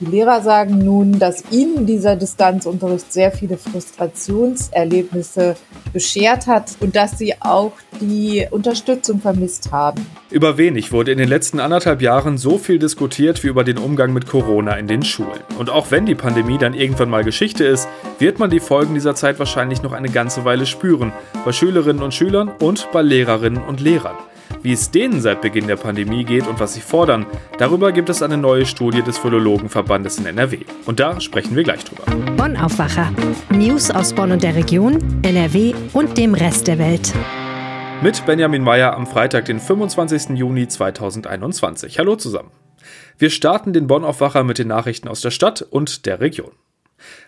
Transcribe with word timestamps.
Die 0.00 0.06
Lehrer 0.06 0.40
sagen 0.40 0.78
nun, 0.78 1.20
dass 1.20 1.52
ihnen 1.52 1.86
dieser 1.86 2.16
Distanzunterricht 2.16 3.12
sehr 3.12 3.30
viele 3.30 3.56
Frustrationserlebnisse 3.56 5.54
beschert 5.92 6.48
hat 6.48 6.72
und 6.80 6.96
dass 6.96 7.16
sie 7.16 7.34
auch 7.38 7.70
die 8.00 8.44
Unterstützung 8.50 9.20
vermisst 9.20 9.70
haben. 9.70 10.04
Über 10.32 10.58
wenig 10.58 10.90
wurde 10.90 11.12
in 11.12 11.18
den 11.18 11.28
letzten 11.28 11.60
anderthalb 11.60 12.02
Jahren 12.02 12.38
so 12.38 12.58
viel 12.58 12.80
diskutiert 12.80 13.44
wie 13.44 13.46
über 13.46 13.62
den 13.62 13.78
Umgang 13.78 14.12
mit 14.12 14.26
Corona 14.26 14.74
in 14.74 14.88
den 14.88 15.04
Schulen. 15.04 15.44
Und 15.60 15.70
auch 15.70 15.92
wenn 15.92 16.06
die 16.06 16.16
Pandemie 16.16 16.58
dann 16.58 16.74
irgendwann 16.74 17.08
mal 17.08 17.22
Geschichte 17.22 17.62
ist, 17.62 17.86
wird 18.18 18.40
man 18.40 18.50
die 18.50 18.58
Folgen 18.58 18.94
dieser 18.94 19.14
Zeit 19.14 19.38
wahrscheinlich 19.38 19.84
noch 19.84 19.92
eine 19.92 20.08
ganze 20.08 20.44
Weile 20.44 20.66
spüren. 20.66 21.12
Bei 21.44 21.52
Schülerinnen 21.52 22.02
und 22.02 22.12
Schülern 22.12 22.50
und 22.58 22.88
bei 22.90 23.02
Lehrerinnen 23.02 23.62
und 23.62 23.80
Lehrern. 23.80 24.16
Wie 24.62 24.72
es 24.72 24.90
denen 24.90 25.20
seit 25.20 25.40
Beginn 25.42 25.66
der 25.66 25.76
Pandemie 25.76 26.24
geht 26.24 26.46
und 26.46 26.60
was 26.60 26.74
sie 26.74 26.80
fordern, 26.80 27.26
darüber 27.58 27.92
gibt 27.92 28.08
es 28.08 28.22
eine 28.22 28.36
neue 28.36 28.66
Studie 28.66 29.02
des 29.02 29.18
Philologenverbandes 29.18 30.18
in 30.18 30.26
NRW. 30.26 30.60
Und 30.86 31.00
da 31.00 31.20
sprechen 31.20 31.54
wir 31.56 31.62
gleich 31.62 31.84
drüber. 31.84 32.04
Bonn 32.36 32.56
Aufwacher. 32.56 33.12
News 33.50 33.90
aus 33.90 34.12
Bonn 34.12 34.32
und 34.32 34.42
der 34.42 34.54
Region, 34.54 34.98
NRW 35.22 35.74
und 35.92 36.16
dem 36.16 36.34
Rest 36.34 36.66
der 36.66 36.78
Welt. 36.78 37.12
Mit 38.02 38.26
Benjamin 38.26 38.62
Meyer 38.62 38.94
am 38.94 39.06
Freitag, 39.06 39.46
den 39.46 39.60
25. 39.60 40.30
Juni 40.36 40.68
2021. 40.68 41.98
Hallo 41.98 42.16
zusammen. 42.16 42.50
Wir 43.16 43.30
starten 43.30 43.72
den 43.72 43.86
Bonn 43.86 44.04
Aufwacher 44.04 44.44
mit 44.44 44.58
den 44.58 44.68
Nachrichten 44.68 45.08
aus 45.08 45.20
der 45.20 45.30
Stadt 45.30 45.62
und 45.62 46.04
der 46.06 46.20
Region. 46.20 46.50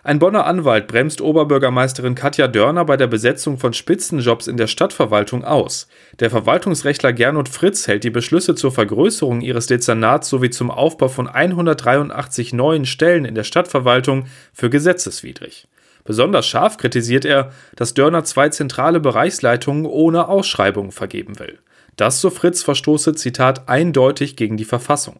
Ein 0.03 0.19
Bonner 0.19 0.45
Anwalt 0.45 0.87
bremst 0.87 1.21
Oberbürgermeisterin 1.21 2.15
Katja 2.15 2.47
Dörner 2.47 2.85
bei 2.85 2.97
der 2.97 3.07
Besetzung 3.07 3.57
von 3.57 3.73
Spitzenjobs 3.73 4.47
in 4.47 4.57
der 4.57 4.67
Stadtverwaltung 4.67 5.43
aus. 5.43 5.87
Der 6.19 6.29
Verwaltungsrechtler 6.29 7.13
Gernot 7.13 7.49
Fritz 7.49 7.87
hält 7.87 8.03
die 8.03 8.09
Beschlüsse 8.09 8.55
zur 8.55 8.71
Vergrößerung 8.71 9.41
ihres 9.41 9.67
Dezernats 9.67 10.29
sowie 10.29 10.49
zum 10.49 10.71
Aufbau 10.71 11.09
von 11.09 11.27
183 11.27 12.53
neuen 12.53 12.85
Stellen 12.85 13.25
in 13.25 13.35
der 13.35 13.43
Stadtverwaltung 13.43 14.25
für 14.53 14.69
gesetzeswidrig. 14.69 15.67
Besonders 16.05 16.47
scharf 16.47 16.77
kritisiert 16.77 17.25
er, 17.25 17.51
dass 17.75 17.93
Dörner 17.93 18.23
zwei 18.23 18.47
zentrale 18.49 19.01
Bereichsleitungen 19.01 19.85
ohne 19.85 20.29
Ausschreibungen 20.29 20.91
vergeben 20.91 21.37
will. 21.37 21.59
Das, 21.97 22.21
so 22.21 22.29
Fritz, 22.29 22.63
verstoße, 22.63 23.15
Zitat, 23.15 23.67
eindeutig 23.67 24.37
gegen 24.37 24.55
die 24.55 24.65
Verfassung. 24.65 25.19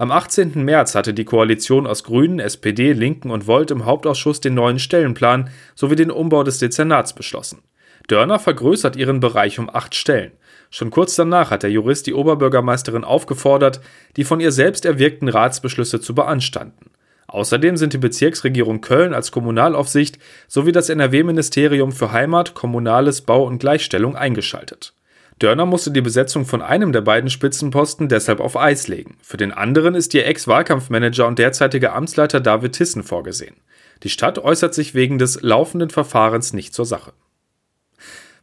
Am 0.00 0.12
18. 0.12 0.64
März 0.64 0.94
hatte 0.94 1.12
die 1.12 1.24
Koalition 1.24 1.84
aus 1.84 2.04
Grünen, 2.04 2.38
SPD, 2.38 2.92
Linken 2.92 3.32
und 3.32 3.48
Volt 3.48 3.72
im 3.72 3.84
Hauptausschuss 3.84 4.40
den 4.40 4.54
neuen 4.54 4.78
Stellenplan 4.78 5.50
sowie 5.74 5.96
den 5.96 6.12
Umbau 6.12 6.44
des 6.44 6.58
Dezernats 6.58 7.12
beschlossen. 7.12 7.62
Dörner 8.06 8.38
vergrößert 8.38 8.94
ihren 8.94 9.18
Bereich 9.18 9.58
um 9.58 9.68
acht 9.68 9.96
Stellen. 9.96 10.30
Schon 10.70 10.90
kurz 10.90 11.16
danach 11.16 11.50
hat 11.50 11.64
der 11.64 11.72
Jurist 11.72 12.06
die 12.06 12.14
Oberbürgermeisterin 12.14 13.02
aufgefordert, 13.02 13.80
die 14.16 14.22
von 14.22 14.38
ihr 14.38 14.52
selbst 14.52 14.84
erwirkten 14.84 15.28
Ratsbeschlüsse 15.28 16.00
zu 16.00 16.14
beanstanden. 16.14 16.92
Außerdem 17.26 17.76
sind 17.76 17.92
die 17.92 17.98
Bezirksregierung 17.98 18.80
Köln 18.80 19.12
als 19.12 19.32
Kommunalaufsicht 19.32 20.20
sowie 20.46 20.70
das 20.70 20.90
NRW-Ministerium 20.90 21.90
für 21.90 22.12
Heimat, 22.12 22.54
Kommunales, 22.54 23.22
Bau 23.22 23.44
und 23.44 23.58
Gleichstellung 23.58 24.14
eingeschaltet. 24.14 24.94
Dörner 25.38 25.66
musste 25.66 25.92
die 25.92 26.00
Besetzung 26.00 26.46
von 26.46 26.62
einem 26.62 26.92
der 26.92 27.00
beiden 27.00 27.30
Spitzenposten 27.30 28.08
deshalb 28.08 28.40
auf 28.40 28.56
Eis 28.56 28.88
legen. 28.88 29.18
Für 29.22 29.36
den 29.36 29.52
anderen 29.52 29.94
ist 29.94 30.12
ihr 30.14 30.26
Ex-Wahlkampfmanager 30.26 31.26
und 31.26 31.38
derzeitiger 31.38 31.94
Amtsleiter 31.94 32.40
David 32.40 32.72
Tissen 32.72 33.04
vorgesehen. 33.04 33.56
Die 34.02 34.08
Stadt 34.08 34.38
äußert 34.38 34.74
sich 34.74 34.94
wegen 34.94 35.18
des 35.18 35.40
laufenden 35.42 35.90
Verfahrens 35.90 36.52
nicht 36.52 36.74
zur 36.74 36.86
Sache. 36.86 37.12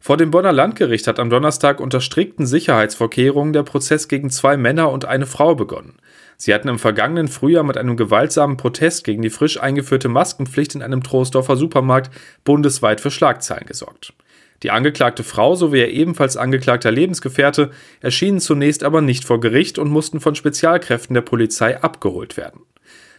Vor 0.00 0.16
dem 0.16 0.30
Bonner 0.30 0.52
Landgericht 0.52 1.06
hat 1.06 1.18
am 1.18 1.30
Donnerstag 1.30 1.80
unter 1.80 2.00
strikten 2.00 2.46
Sicherheitsvorkehrungen 2.46 3.52
der 3.52 3.64
Prozess 3.64 4.08
gegen 4.08 4.30
zwei 4.30 4.56
Männer 4.56 4.90
und 4.90 5.04
eine 5.04 5.26
Frau 5.26 5.54
begonnen. 5.54 5.96
Sie 6.36 6.54
hatten 6.54 6.68
im 6.68 6.78
vergangenen 6.78 7.28
Frühjahr 7.28 7.64
mit 7.64 7.76
einem 7.76 7.96
gewaltsamen 7.96 8.56
Protest 8.56 9.04
gegen 9.04 9.22
die 9.22 9.30
frisch 9.30 9.60
eingeführte 9.60 10.08
Maskenpflicht 10.08 10.76
in 10.76 10.82
einem 10.82 11.02
Troisdorfer 11.02 11.56
Supermarkt 11.56 12.10
bundesweit 12.44 13.00
für 13.00 13.10
Schlagzeilen 13.10 13.66
gesorgt. 13.66 14.12
Die 14.62 14.70
angeklagte 14.70 15.22
Frau 15.22 15.54
sowie 15.54 15.80
ihr 15.80 15.90
ebenfalls 15.90 16.36
angeklagter 16.36 16.90
Lebensgefährte 16.90 17.70
erschienen 18.00 18.40
zunächst 18.40 18.84
aber 18.84 19.02
nicht 19.02 19.24
vor 19.24 19.40
Gericht 19.40 19.78
und 19.78 19.90
mussten 19.90 20.20
von 20.20 20.34
Spezialkräften 20.34 21.14
der 21.14 21.22
Polizei 21.22 21.80
abgeholt 21.80 22.36
werden. 22.36 22.62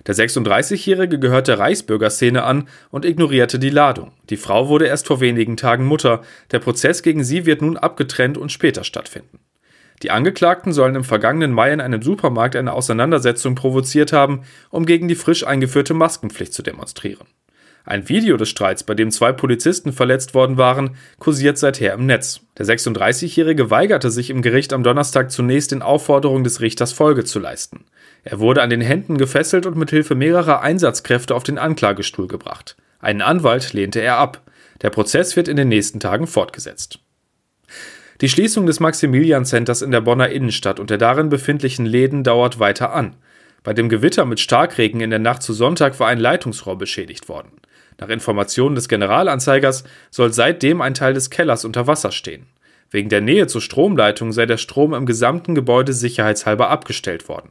Der 0.08 0.16
36-Jährige 0.16 1.20
gehört 1.20 1.50
der 1.50 1.60
Reichsbürgerszene 1.60 2.44
an 2.44 2.70
und 2.92 3.04
ignorierte 3.04 3.60
die 3.60 3.70
Ladung. 3.70 4.14
Die 4.30 4.38
Frau 4.38 4.70
wurde 4.70 4.88
erst 4.88 5.08
vor 5.08 5.20
wenigen 5.20 5.58
Tagen 5.58 5.86
Mutter. 5.86 6.22
Der 6.52 6.60
Prozess 6.60 7.04
gegen 7.04 7.26
sie 7.26 7.46
wird 7.46 7.62
nun 7.62 7.78
abgetrennt 7.78 8.38
und 8.38 8.52
später 8.52 8.86
stattfinden. 8.86 9.40
Die 10.04 10.12
Angeklagten 10.12 10.72
sollen 10.74 10.96
im 10.96 11.04
vergangenen 11.04 11.52
Mai 11.52 11.74
in 11.74 11.82
einem 11.82 12.02
Supermarkt 12.02 12.56
eine 12.56 12.74
Auseinandersetzung 12.74 13.56
provoziert 13.56 14.14
haben, 14.14 14.44
um 14.70 14.86
gegen 14.86 15.08
die 15.08 15.16
frisch 15.16 15.46
eingeführte 15.46 15.94
Maskenpflicht 15.94 16.54
zu 16.54 16.62
demonstrieren. 16.62 17.28
Ein 17.88 18.10
Video 18.10 18.36
des 18.36 18.50
Streits, 18.50 18.84
bei 18.84 18.96
dem 18.96 19.12
zwei 19.12 19.32
Polizisten 19.32 19.94
verletzt 19.94 20.34
worden 20.34 20.58
waren, 20.58 20.98
kursiert 21.20 21.58
seither 21.58 21.94
im 21.94 22.06
Netz. 22.06 22.42
Der 22.58 22.66
36-Jährige 22.66 23.72
weigerte 23.72 24.12
sich 24.12 24.30
im 24.30 24.42
Gericht 24.42 24.74
am 24.74 24.84
Donnerstag 24.84 25.32
zunächst 25.32 25.72
den 25.72 25.82
Aufforderungen 25.82 26.44
des 26.44 26.60
Richters 26.60 26.92
Folge 26.92 27.24
zu 27.24 27.40
leisten. 27.40 27.86
Er 28.26 28.40
wurde 28.40 28.62
an 28.62 28.70
den 28.70 28.82
Händen 28.82 29.18
gefesselt 29.18 29.66
und 29.66 29.78
mit 29.78 29.90
Hilfe 29.90 30.16
mehrerer 30.16 30.60
Einsatzkräfte 30.60 31.34
auf 31.34 31.44
den 31.44 31.58
Anklagestuhl 31.58 32.28
gebracht. 32.28 32.76
Einen 33.00 33.22
Anwalt 33.22 33.72
lehnte 33.72 34.02
er 34.02 34.18
ab. 34.18 34.42
Der 34.82 34.90
Prozess 34.90 35.38
wird 35.38 35.48
in 35.48 35.56
den 35.56 35.70
nächsten 35.70 36.02
Tagen 36.02 36.28
fortgesetzt. 36.28 37.00
Die 38.20 38.28
Schließung 38.28 38.66
des 38.66 38.82
Maximilian 38.82 39.46
Centers 39.46 39.82
in 39.82 39.92
der 39.92 40.02
Bonner 40.02 40.28
Innenstadt 40.28 40.82
und 40.82 40.90
der 40.90 40.98
darin 40.98 41.30
befindlichen 41.30 41.86
Läden 41.86 42.26
dauert 42.26 42.60
weiter 42.60 42.92
an. 42.92 43.16
Bei 43.64 43.74
dem 43.74 43.88
Gewitter 43.88 44.26
mit 44.26 44.42
Starkregen 44.42 45.00
in 45.00 45.10
der 45.10 45.20
Nacht 45.20 45.42
zu 45.42 45.54
Sonntag 45.54 46.02
war 46.02 46.10
ein 46.10 46.20
Leitungsrohr 46.20 46.78
beschädigt 46.78 47.30
worden. 47.30 47.52
Nach 48.00 48.10
Informationen 48.10 48.76
des 48.76 48.88
Generalanzeigers 48.88 49.84
soll 50.12 50.32
seitdem 50.32 50.82
ein 50.82 50.94
Teil 50.94 51.14
des 51.14 51.30
Kellers 51.30 51.66
unter 51.66 51.88
Wasser 51.88 52.12
stehen. 52.12 52.46
Wegen 52.90 53.10
der 53.10 53.22
Nähe 53.22 53.48
zur 53.48 53.62
Stromleitung 53.62 54.32
sei 54.32 54.46
der 54.46 54.58
Strom 54.58 54.94
im 54.94 55.06
gesamten 55.06 55.56
Gebäude 55.56 55.94
sicherheitshalber 55.94 56.70
abgestellt 56.70 57.28
worden. 57.28 57.50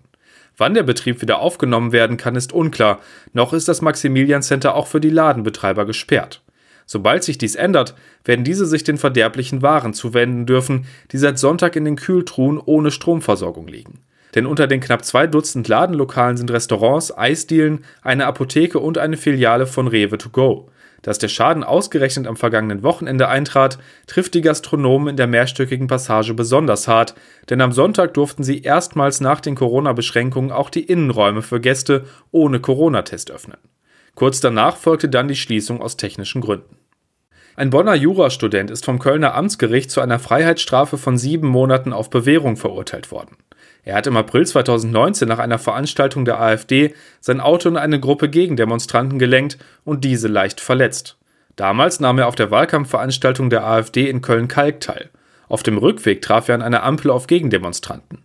Wann 0.56 0.74
der 0.74 0.84
Betrieb 0.84 1.20
wieder 1.20 1.40
aufgenommen 1.40 1.92
werden 1.92 2.16
kann, 2.16 2.36
ist 2.36 2.52
unklar. 2.52 3.00
Noch 3.32 3.52
ist 3.52 3.68
das 3.68 3.82
Maximilian 3.82 4.42
Center 4.42 4.74
auch 4.74 4.86
für 4.86 5.00
die 5.00 5.10
Ladenbetreiber 5.10 5.84
gesperrt. 5.84 6.42
Sobald 6.86 7.24
sich 7.24 7.36
dies 7.36 7.56
ändert, 7.56 7.94
werden 8.24 8.44
diese 8.44 8.64
sich 8.64 8.84
den 8.84 8.96
verderblichen 8.96 9.60
Waren 9.60 9.92
zuwenden 9.92 10.46
dürfen, 10.46 10.86
die 11.12 11.18
seit 11.18 11.38
Sonntag 11.38 11.76
in 11.76 11.84
den 11.84 11.96
Kühltruhen 11.96 12.58
ohne 12.64 12.90
Stromversorgung 12.90 13.66
liegen 13.66 14.00
denn 14.36 14.46
unter 14.46 14.68
den 14.68 14.80
knapp 14.80 15.04
zwei 15.04 15.26
Dutzend 15.26 15.66
Ladenlokalen 15.66 16.36
sind 16.36 16.52
Restaurants, 16.52 17.16
Eisdielen, 17.16 17.84
eine 18.02 18.26
Apotheke 18.26 18.78
und 18.78 18.98
eine 18.98 19.16
Filiale 19.16 19.66
von 19.66 19.88
Rewe 19.88 20.18
to 20.18 20.28
go. 20.28 20.70
Dass 21.02 21.18
der 21.18 21.28
Schaden 21.28 21.64
ausgerechnet 21.64 22.26
am 22.26 22.36
vergangenen 22.36 22.82
Wochenende 22.82 23.28
eintrat, 23.28 23.78
trifft 24.06 24.34
die 24.34 24.40
Gastronomen 24.42 25.08
in 25.08 25.16
der 25.16 25.26
mehrstöckigen 25.26 25.86
Passage 25.86 26.34
besonders 26.34 26.86
hart, 26.86 27.14
denn 27.48 27.60
am 27.60 27.72
Sonntag 27.72 28.14
durften 28.14 28.44
sie 28.44 28.60
erstmals 28.60 29.20
nach 29.20 29.40
den 29.40 29.54
Corona-Beschränkungen 29.54 30.52
auch 30.52 30.68
die 30.68 30.84
Innenräume 30.84 31.42
für 31.42 31.60
Gäste 31.60 32.04
ohne 32.30 32.60
Corona-Test 32.60 33.30
öffnen. 33.30 33.58
Kurz 34.14 34.40
danach 34.40 34.76
folgte 34.76 35.08
dann 35.08 35.28
die 35.28 35.36
Schließung 35.36 35.80
aus 35.80 35.96
technischen 35.96 36.40
Gründen. 36.40 36.76
Ein 37.54 37.70
Bonner 37.70 37.94
Jurastudent 37.94 38.70
ist 38.70 38.84
vom 38.84 38.98
Kölner 38.98 39.34
Amtsgericht 39.34 39.90
zu 39.90 40.02
einer 40.02 40.18
Freiheitsstrafe 40.18 40.98
von 40.98 41.16
sieben 41.16 41.48
Monaten 41.48 41.94
auf 41.94 42.10
Bewährung 42.10 42.56
verurteilt 42.56 43.10
worden. 43.10 43.36
Er 43.86 43.94
hat 43.94 44.08
im 44.08 44.16
April 44.16 44.44
2019 44.44 45.28
nach 45.28 45.38
einer 45.38 45.60
Veranstaltung 45.60 46.24
der 46.24 46.40
AfD 46.40 46.92
sein 47.20 47.40
Auto 47.40 47.68
in 47.68 47.76
eine 47.76 48.00
Gruppe 48.00 48.28
Gegendemonstranten 48.28 49.20
gelenkt 49.20 49.58
und 49.84 50.02
diese 50.02 50.26
leicht 50.26 50.60
verletzt. 50.60 51.16
Damals 51.54 52.00
nahm 52.00 52.18
er 52.18 52.26
auf 52.26 52.34
der 52.34 52.50
Wahlkampfveranstaltung 52.50 53.48
der 53.48 53.64
AfD 53.64 54.10
in 54.10 54.22
Köln-Kalk 54.22 54.80
teil. 54.80 55.08
Auf 55.48 55.62
dem 55.62 55.78
Rückweg 55.78 56.20
traf 56.20 56.48
er 56.48 56.56
an 56.56 56.62
einer 56.62 56.82
Ampel 56.82 57.12
auf 57.12 57.28
Gegendemonstranten. 57.28 58.15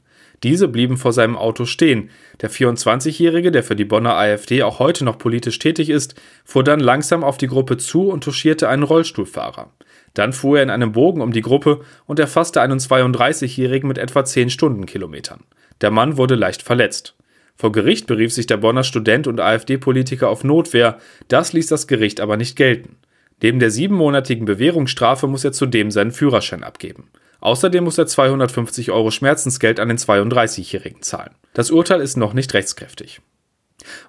Diese 0.43 0.67
blieben 0.67 0.97
vor 0.97 1.13
seinem 1.13 1.37
Auto 1.37 1.65
stehen. 1.65 2.09
Der 2.41 2.49
24-Jährige, 2.49 3.51
der 3.51 3.63
für 3.63 3.75
die 3.75 3.85
Bonner 3.85 4.15
AfD 4.15 4.63
auch 4.63 4.79
heute 4.79 5.05
noch 5.05 5.19
politisch 5.19 5.59
tätig 5.59 5.89
ist, 5.89 6.15
fuhr 6.45 6.63
dann 6.63 6.79
langsam 6.79 7.23
auf 7.23 7.37
die 7.37 7.47
Gruppe 7.47 7.77
zu 7.77 8.09
und 8.09 8.23
touchierte 8.23 8.67
einen 8.67 8.83
Rollstuhlfahrer. 8.83 9.71
Dann 10.13 10.33
fuhr 10.33 10.57
er 10.57 10.63
in 10.63 10.69
einem 10.69 10.91
Bogen 10.91 11.21
um 11.21 11.31
die 11.31 11.41
Gruppe 11.41 11.81
und 12.05 12.19
erfasste 12.19 12.61
einen 12.61 12.79
32-Jährigen 12.79 13.87
mit 13.87 13.97
etwa 13.97 14.25
10 14.25 14.49
Stundenkilometern. 14.49 15.41
Der 15.81 15.91
Mann 15.91 16.17
wurde 16.17 16.35
leicht 16.35 16.63
verletzt. 16.63 17.15
Vor 17.55 17.71
Gericht 17.71 18.07
berief 18.07 18.33
sich 18.33 18.47
der 18.47 18.57
Bonner 18.57 18.83
Student 18.83 19.27
und 19.27 19.39
AfD-Politiker 19.39 20.29
auf 20.29 20.43
Notwehr, 20.43 20.97
das 21.27 21.53
ließ 21.53 21.67
das 21.67 21.85
Gericht 21.85 22.19
aber 22.19 22.35
nicht 22.35 22.55
gelten. 22.55 22.97
Neben 23.41 23.59
der 23.59 23.71
siebenmonatigen 23.71 24.45
Bewährungsstrafe 24.45 25.27
muss 25.27 25.43
er 25.43 25.51
zudem 25.51 25.91
seinen 25.91 26.11
Führerschein 26.11 26.63
abgeben. 26.63 27.09
Außerdem 27.41 27.83
muss 27.83 27.97
er 27.97 28.07
250 28.07 28.91
Euro 28.91 29.11
Schmerzensgeld 29.11 29.79
an 29.79 29.89
den 29.89 29.97
32-Jährigen 29.97 31.01
zahlen. 31.01 31.35
Das 31.53 31.71
Urteil 31.71 31.99
ist 31.99 32.15
noch 32.15 32.33
nicht 32.33 32.53
rechtskräftig. 32.53 33.19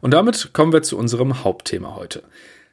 Und 0.01 0.13
damit 0.13 0.53
kommen 0.53 0.73
wir 0.73 0.83
zu 0.83 0.99
unserem 0.99 1.43
Hauptthema 1.43 1.97
heute. 1.97 2.23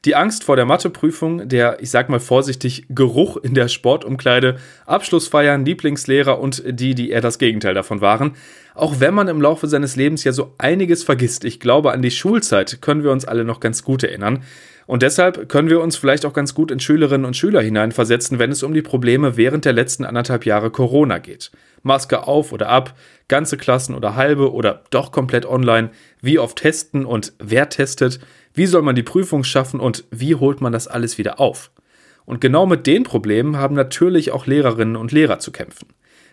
Die 0.05 0.15
Angst 0.15 0.45
vor 0.45 0.55
der 0.55 0.65
Matheprüfung, 0.65 1.49
der, 1.49 1.81
ich 1.81 1.89
sag 1.89 2.07
mal 2.07 2.21
vorsichtig, 2.21 2.85
Geruch 2.87 3.35
in 3.35 3.53
der 3.53 3.67
Sportumkleide, 3.67 4.57
Abschlussfeiern, 4.85 5.65
Lieblingslehrer 5.65 6.39
und 6.39 6.63
die, 6.65 6.95
die 6.95 7.09
eher 7.09 7.19
das 7.19 7.37
Gegenteil 7.37 7.73
davon 7.73 7.99
waren. 7.99 8.35
Auch 8.75 9.01
wenn 9.01 9.13
man 9.13 9.27
im 9.27 9.41
Laufe 9.41 9.67
seines 9.67 9.97
Lebens 9.97 10.23
ja 10.23 10.31
so 10.31 10.53
einiges 10.57 11.03
vergisst. 11.03 11.43
Ich 11.43 11.59
glaube, 11.59 11.91
an 11.91 12.01
die 12.01 12.11
Schulzeit 12.11 12.81
können 12.81 13.03
wir 13.03 13.11
uns 13.11 13.25
alle 13.25 13.43
noch 13.43 13.59
ganz 13.59 13.83
gut 13.83 14.03
erinnern. 14.03 14.43
Und 14.89 15.03
deshalb 15.03 15.49
können 15.49 15.69
wir 15.69 15.81
uns 15.81 15.97
vielleicht 15.97 16.25
auch 16.25 16.33
ganz 16.33 16.55
gut 16.55 16.71
in 16.71 16.79
Schülerinnen 16.79 17.25
und 17.25 17.37
Schüler 17.37 17.61
hineinversetzen, 17.61 18.39
wenn 18.39 18.51
es 18.51 18.63
um 18.63 18.73
die 18.73 18.81
Probleme 18.81 19.37
während 19.37 19.65
der 19.65 19.73
letzten 19.73 20.03
anderthalb 20.03 20.47
Jahre 20.47 20.71
Corona 20.71 21.19
geht. 21.19 21.51
Maske 21.83 22.27
auf 22.27 22.51
oder 22.51 22.69
ab, 22.69 22.95
ganze 23.27 23.55
Klassen 23.57 23.93
oder 23.93 24.15
halbe 24.15 24.51
oder 24.51 24.81
doch 24.89 25.11
komplett 25.11 25.45
online, 25.45 25.91
wie 26.21 26.39
oft 26.39 26.57
testen 26.57 27.05
und 27.05 27.33
wer 27.37 27.69
testet, 27.69 28.19
wie 28.55 28.65
soll 28.65 28.81
man 28.81 28.95
die 28.95 29.03
Prüfung 29.03 29.43
schaffen 29.43 29.79
und 29.79 30.05
wie 30.09 30.33
holt 30.33 30.59
man 30.59 30.73
das 30.73 30.87
alles 30.87 31.19
wieder 31.19 31.39
auf. 31.39 31.69
Und 32.25 32.41
genau 32.41 32.65
mit 32.65 32.87
den 32.87 33.03
Problemen 33.03 33.57
haben 33.57 33.75
natürlich 33.75 34.31
auch 34.31 34.47
Lehrerinnen 34.47 34.95
und 34.95 35.11
Lehrer 35.11 35.37
zu 35.37 35.51
kämpfen. 35.51 35.89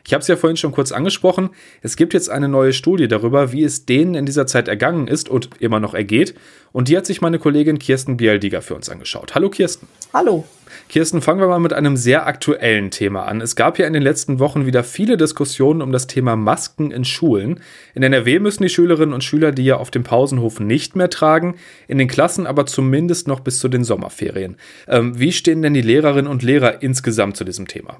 Ich 0.06 0.12
habe 0.12 0.22
es 0.22 0.28
ja 0.28 0.36
vorhin 0.36 0.56
schon 0.56 0.70
kurz 0.70 0.92
angesprochen. 0.92 1.50
Es 1.82 1.96
gibt 1.96 2.14
jetzt 2.14 2.30
eine 2.30 2.48
neue 2.48 2.72
Studie 2.72 3.08
darüber, 3.08 3.50
wie 3.50 3.64
es 3.64 3.86
denen 3.86 4.14
in 4.14 4.24
dieser 4.24 4.46
Zeit 4.46 4.68
ergangen 4.68 5.08
ist 5.08 5.28
und 5.28 5.50
immer 5.58 5.80
noch 5.80 5.94
ergeht. 5.94 6.34
Und 6.70 6.88
die 6.88 6.96
hat 6.96 7.06
sich 7.06 7.20
meine 7.20 7.40
Kollegin 7.40 7.80
Kirsten 7.80 8.16
Bialdiger 8.16 8.62
für 8.62 8.76
uns 8.76 8.88
angeschaut. 8.88 9.34
Hallo 9.34 9.50
Kirsten. 9.50 9.88
Hallo. 10.14 10.44
Kirsten, 10.88 11.22
fangen 11.22 11.40
wir 11.40 11.48
mal 11.48 11.58
mit 11.58 11.72
einem 11.72 11.96
sehr 11.96 12.26
aktuellen 12.26 12.92
Thema 12.92 13.24
an. 13.24 13.40
Es 13.40 13.56
gab 13.56 13.78
ja 13.78 13.86
in 13.86 13.94
den 13.94 14.02
letzten 14.02 14.38
Wochen 14.38 14.64
wieder 14.64 14.84
viele 14.84 15.16
Diskussionen 15.16 15.82
um 15.82 15.90
das 15.90 16.06
Thema 16.06 16.36
Masken 16.36 16.92
in 16.92 17.04
Schulen. 17.04 17.60
In 17.94 18.04
NRW 18.04 18.38
müssen 18.38 18.62
die 18.62 18.68
Schülerinnen 18.68 19.12
und 19.14 19.24
Schüler 19.24 19.50
die 19.50 19.64
ja 19.64 19.76
auf 19.76 19.90
dem 19.90 20.04
Pausenhof 20.04 20.60
nicht 20.60 20.94
mehr 20.94 21.10
tragen, 21.10 21.56
in 21.88 21.98
den 21.98 22.08
Klassen 22.08 22.46
aber 22.46 22.66
zumindest 22.66 23.26
noch 23.26 23.40
bis 23.40 23.58
zu 23.58 23.68
den 23.68 23.82
Sommerferien. 23.82 24.56
Ähm, 24.86 25.18
wie 25.18 25.32
stehen 25.32 25.62
denn 25.62 25.74
die 25.74 25.82
Lehrerinnen 25.82 26.30
und 26.30 26.44
Lehrer 26.44 26.82
insgesamt 26.82 27.36
zu 27.36 27.44
diesem 27.44 27.66
Thema? 27.66 27.98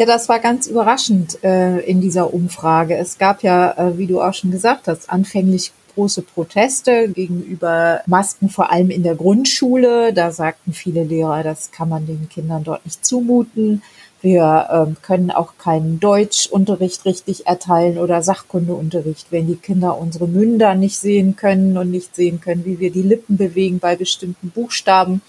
Ja, 0.00 0.06
das 0.06 0.30
war 0.30 0.38
ganz 0.38 0.66
überraschend 0.66 1.44
äh, 1.44 1.80
in 1.80 2.00
dieser 2.00 2.32
Umfrage. 2.32 2.96
Es 2.96 3.18
gab 3.18 3.42
ja, 3.42 3.72
äh, 3.72 3.98
wie 3.98 4.06
du 4.06 4.22
auch 4.22 4.32
schon 4.32 4.50
gesagt 4.50 4.88
hast, 4.88 5.10
anfänglich 5.10 5.72
große 5.94 6.22
Proteste 6.22 7.08
gegenüber 7.08 8.00
Masken, 8.06 8.48
vor 8.48 8.72
allem 8.72 8.88
in 8.88 9.02
der 9.02 9.14
Grundschule. 9.14 10.14
Da 10.14 10.30
sagten 10.30 10.72
viele 10.72 11.04
Lehrer, 11.04 11.42
das 11.42 11.70
kann 11.70 11.90
man 11.90 12.06
den 12.06 12.30
Kindern 12.30 12.64
dort 12.64 12.82
nicht 12.86 13.04
zumuten. 13.04 13.82
Wir 14.22 14.68
ähm, 14.72 14.96
können 15.02 15.30
auch 15.30 15.58
keinen 15.58 16.00
Deutschunterricht 16.00 17.04
richtig 17.04 17.46
erteilen 17.46 17.98
oder 17.98 18.22
Sachkundeunterricht, 18.22 19.26
wenn 19.28 19.48
die 19.48 19.56
Kinder 19.56 19.98
unsere 19.98 20.28
Münder 20.28 20.76
nicht 20.76 20.96
sehen 20.98 21.36
können 21.36 21.76
und 21.76 21.90
nicht 21.90 22.16
sehen 22.16 22.40
können, 22.40 22.64
wie 22.64 22.80
wir 22.80 22.90
die 22.90 23.02
Lippen 23.02 23.36
bewegen 23.36 23.80
bei 23.80 23.96
bestimmten 23.96 24.48
Buchstaben. 24.48 25.20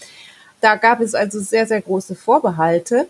Da 0.62 0.76
gab 0.76 1.02
es 1.02 1.14
also 1.14 1.40
sehr, 1.40 1.66
sehr 1.66 1.82
große 1.82 2.14
Vorbehalte. 2.14 3.06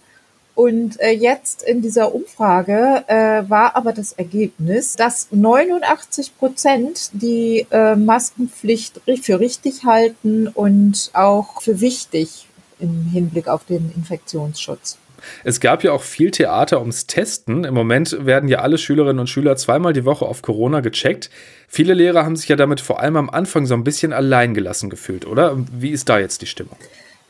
Und 0.54 1.00
äh, 1.00 1.10
jetzt 1.12 1.62
in 1.62 1.80
dieser 1.80 2.14
Umfrage 2.14 3.04
äh, 3.06 3.48
war 3.48 3.74
aber 3.74 3.92
das 3.92 4.12
Ergebnis, 4.12 4.96
dass 4.96 5.28
89 5.30 6.36
Prozent 6.38 7.10
die 7.14 7.66
äh, 7.70 7.96
Maskenpflicht 7.96 9.00
für 9.22 9.40
richtig 9.40 9.84
halten 9.84 10.48
und 10.48 11.10
auch 11.14 11.62
für 11.62 11.80
wichtig 11.80 12.46
im 12.80 13.06
Hinblick 13.12 13.48
auf 13.48 13.64
den 13.64 13.92
Infektionsschutz. 13.96 14.98
Es 15.44 15.60
gab 15.60 15.84
ja 15.84 15.92
auch 15.92 16.02
viel 16.02 16.30
Theater 16.32 16.80
ums 16.80 17.06
Testen. 17.06 17.64
Im 17.64 17.74
Moment 17.74 18.26
werden 18.26 18.48
ja 18.48 18.58
alle 18.58 18.76
Schülerinnen 18.76 19.20
und 19.20 19.28
Schüler 19.28 19.56
zweimal 19.56 19.92
die 19.92 20.04
Woche 20.04 20.26
auf 20.26 20.42
Corona 20.42 20.80
gecheckt. 20.80 21.30
Viele 21.68 21.94
Lehrer 21.94 22.24
haben 22.24 22.36
sich 22.36 22.48
ja 22.48 22.56
damit 22.56 22.80
vor 22.80 23.00
allem 23.00 23.16
am 23.16 23.30
Anfang 23.30 23.66
so 23.66 23.74
ein 23.74 23.84
bisschen 23.84 24.12
alleingelassen 24.12 24.90
gefühlt, 24.90 25.26
oder? 25.26 25.56
Wie 25.72 25.90
ist 25.90 26.08
da 26.08 26.18
jetzt 26.18 26.42
die 26.42 26.46
Stimmung? 26.46 26.76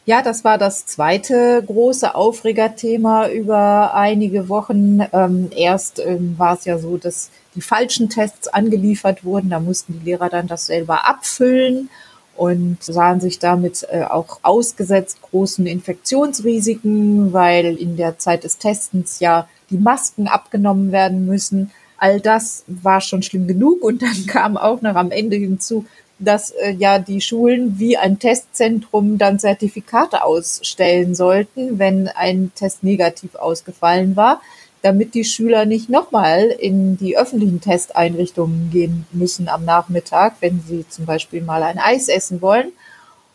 Ja, 0.04 0.20
das 0.20 0.42
war 0.42 0.58
das 0.58 0.84
zweite 0.86 1.62
große 1.64 2.16
Aufregerthema 2.16 3.28
über 3.28 3.94
einige 3.94 4.48
Wochen. 4.48 4.98
Ähm, 5.12 5.50
erst 5.54 6.00
ähm, 6.00 6.34
war 6.38 6.54
es 6.54 6.64
ja 6.64 6.78
so, 6.78 6.96
dass 6.96 7.30
die 7.54 7.60
falschen 7.60 8.08
Tests 8.08 8.48
angeliefert 8.48 9.24
wurden. 9.24 9.50
Da 9.50 9.60
mussten 9.60 10.00
die 10.00 10.04
Lehrer 10.04 10.28
dann 10.28 10.48
das 10.48 10.66
selber 10.66 11.06
abfüllen 11.06 11.88
und 12.36 12.82
sahen 12.82 13.20
sich 13.20 13.38
damit 13.38 13.86
äh, 13.92 14.02
auch 14.02 14.40
ausgesetzt 14.42 15.22
großen 15.22 15.66
Infektionsrisiken, 15.66 17.32
weil 17.32 17.76
in 17.76 17.96
der 17.96 18.18
Zeit 18.18 18.42
des 18.42 18.58
Testens 18.58 19.20
ja 19.20 19.46
die 19.70 19.78
Masken 19.78 20.26
abgenommen 20.26 20.90
werden 20.90 21.26
müssen. 21.26 21.70
All 21.96 22.20
das 22.20 22.64
war 22.66 23.00
schon 23.00 23.22
schlimm 23.22 23.46
genug 23.46 23.84
und 23.84 24.02
dann 24.02 24.26
kam 24.26 24.56
auch 24.56 24.82
noch 24.82 24.96
am 24.96 25.12
Ende 25.12 25.36
hinzu, 25.36 25.84
dass 26.24 26.50
äh, 26.50 26.70
ja 26.72 26.98
die 26.98 27.20
Schulen 27.20 27.78
wie 27.78 27.96
ein 27.96 28.18
Testzentrum 28.18 29.18
dann 29.18 29.38
Zertifikate 29.38 30.24
ausstellen 30.24 31.14
sollten, 31.14 31.78
wenn 31.78 32.08
ein 32.08 32.52
Test 32.54 32.82
negativ 32.82 33.34
ausgefallen 33.34 34.16
war, 34.16 34.40
damit 34.82 35.14
die 35.14 35.24
Schüler 35.24 35.64
nicht 35.64 35.88
nochmal 35.88 36.46
in 36.46 36.96
die 36.96 37.16
öffentlichen 37.16 37.60
Testeinrichtungen 37.60 38.70
gehen 38.70 39.06
müssen 39.12 39.48
am 39.48 39.64
Nachmittag, 39.64 40.34
wenn 40.40 40.62
sie 40.66 40.86
zum 40.88 41.06
Beispiel 41.06 41.42
mal 41.42 41.62
ein 41.62 41.78
Eis 41.78 42.08
essen 42.08 42.42
wollen. 42.42 42.72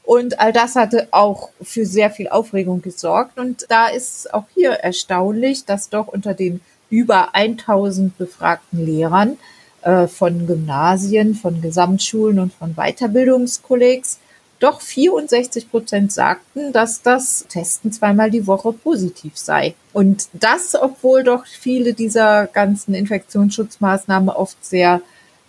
Und 0.04 0.40
all 0.40 0.54
das 0.54 0.76
hatte 0.76 1.10
auch 1.12 1.50
für 1.62 1.86
sehr 1.86 2.10
viel 2.10 2.30
Aufregung 2.30 2.82
gesorgt. 2.82 3.38
Und 3.38 3.66
da 3.70 3.88
ist 3.88 4.34
auch 4.34 4.46
hier 4.54 4.72
erstaunlich, 4.72 5.66
dass 5.66 5.90
doch 5.90 6.08
unter 6.08 6.34
den 6.34 6.62
über 6.90 7.36
1000 7.36 8.18
befragten 8.18 8.86
Lehrern 8.86 9.38
von 9.82 10.48
Gymnasien, 10.48 11.36
von 11.36 11.62
Gesamtschulen 11.62 12.40
und 12.40 12.54
von 12.54 12.74
Weiterbildungskollegs 12.76 14.20
doch 14.60 14.82
64 14.82 15.70
Prozent 15.70 16.12
sagten, 16.12 16.74
dass 16.74 17.02
das 17.04 17.46
Testen 17.48 17.92
zweimal 17.92 18.32
die 18.32 18.48
Woche 18.48 18.74
positiv 18.74 19.38
sei. 19.38 19.76
Und 19.94 20.30
das, 20.34 20.76
obwohl 20.76 21.24
doch 21.24 21.46
viele 21.46 21.94
dieser 21.94 22.48
ganzen 22.48 22.96
Infektionsschutzmaßnahmen 22.96 24.30
oft 24.30 24.64
sehr 24.66 25.02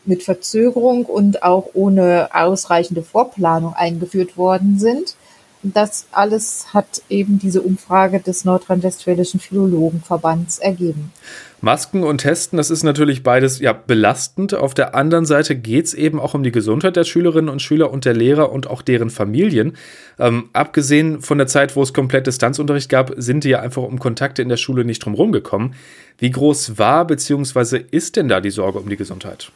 mit 0.04 0.22
Verzögerung 0.22 1.04
und 1.06 1.42
auch 1.42 1.70
ohne 1.74 2.28
ausreichende 2.32 3.02
Vorplanung 3.02 3.74
eingeführt 3.74 4.36
worden 4.36 4.78
sind. 4.78 5.16
Das 5.62 6.06
alles 6.12 6.72
hat 6.72 7.02
eben 7.08 7.38
diese 7.38 7.62
Umfrage 7.62 8.20
des 8.20 8.44
Nordrhein-Westfälischen 8.44 9.40
Philologenverbands 9.40 10.58
ergeben. 10.58 11.12
Masken 11.60 12.04
und 12.04 12.18
Testen, 12.18 12.56
das 12.56 12.70
ist 12.70 12.84
natürlich 12.84 13.24
beides 13.24 13.58
ja 13.58 13.72
belastend. 13.72 14.54
Auf 14.54 14.74
der 14.74 14.94
anderen 14.94 15.26
Seite 15.26 15.56
geht 15.56 15.86
es 15.86 15.94
eben 15.94 16.20
auch 16.20 16.34
um 16.34 16.44
die 16.44 16.52
Gesundheit 16.52 16.94
der 16.94 17.02
Schülerinnen 17.02 17.48
und 17.48 17.60
Schüler 17.60 17.90
und 17.90 18.04
der 18.04 18.14
Lehrer 18.14 18.52
und 18.52 18.68
auch 18.68 18.82
deren 18.82 19.10
Familien. 19.10 19.76
Ähm, 20.20 20.48
abgesehen 20.52 21.20
von 21.20 21.38
der 21.38 21.48
Zeit, 21.48 21.74
wo 21.74 21.82
es 21.82 21.92
komplett 21.92 22.28
Distanzunterricht 22.28 22.88
gab, 22.88 23.12
sind 23.16 23.42
die 23.42 23.48
ja 23.48 23.60
einfach 23.60 23.82
um 23.82 23.98
Kontakte 23.98 24.42
in 24.42 24.48
der 24.48 24.56
Schule 24.56 24.84
nicht 24.84 25.00
drum 25.00 25.32
gekommen. 25.32 25.74
Wie 26.18 26.30
groß 26.30 26.78
war 26.78 27.04
bzw. 27.04 27.82
ist 27.90 28.14
denn 28.14 28.28
da 28.28 28.40
die 28.40 28.50
Sorge 28.50 28.78
um 28.78 28.88
die 28.88 28.96
Gesundheit? 28.96 29.50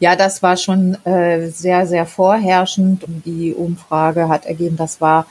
Ja, 0.00 0.14
das 0.14 0.42
war 0.42 0.56
schon 0.56 0.94
äh, 1.04 1.48
sehr, 1.48 1.86
sehr 1.86 2.06
vorherrschend. 2.06 3.04
Die 3.24 3.52
Umfrage 3.52 4.28
hat 4.28 4.46
ergeben, 4.46 4.76
das 4.76 5.00
war 5.00 5.26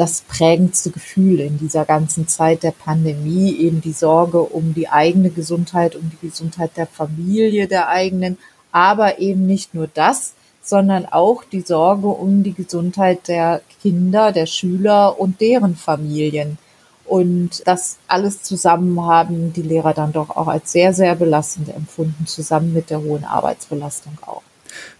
das 0.00 0.22
prägendste 0.22 0.90
Gefühl 0.90 1.40
in 1.40 1.58
dieser 1.58 1.84
ganzen 1.84 2.26
Zeit 2.26 2.62
der 2.62 2.70
Pandemie, 2.70 3.54
eben 3.54 3.82
die 3.82 3.92
Sorge 3.92 4.40
um 4.40 4.72
die 4.72 4.88
eigene 4.88 5.28
Gesundheit, 5.28 5.94
um 5.94 6.10
die 6.10 6.26
Gesundheit 6.26 6.78
der 6.78 6.86
Familie 6.86 7.68
der 7.68 7.88
eigenen, 7.88 8.38
aber 8.72 9.18
eben 9.18 9.46
nicht 9.46 9.74
nur 9.74 9.88
das, 9.92 10.32
sondern 10.62 11.04
auch 11.04 11.44
die 11.44 11.60
Sorge 11.60 12.06
um 12.08 12.42
die 12.42 12.54
Gesundheit 12.54 13.28
der 13.28 13.60
Kinder, 13.82 14.32
der 14.32 14.46
Schüler 14.46 15.20
und 15.20 15.42
deren 15.42 15.76
Familien. 15.76 16.56
Und 17.04 17.62
das 17.66 17.98
alles 18.08 18.42
zusammen 18.42 19.04
haben 19.04 19.52
die 19.52 19.60
Lehrer 19.60 19.92
dann 19.92 20.14
doch 20.14 20.30
auch 20.30 20.48
als 20.48 20.72
sehr, 20.72 20.94
sehr 20.94 21.14
belastend 21.14 21.68
empfunden, 21.68 22.26
zusammen 22.26 22.72
mit 22.72 22.88
der 22.88 23.02
hohen 23.02 23.24
Arbeitsbelastung 23.24 24.16
auch. 24.24 24.42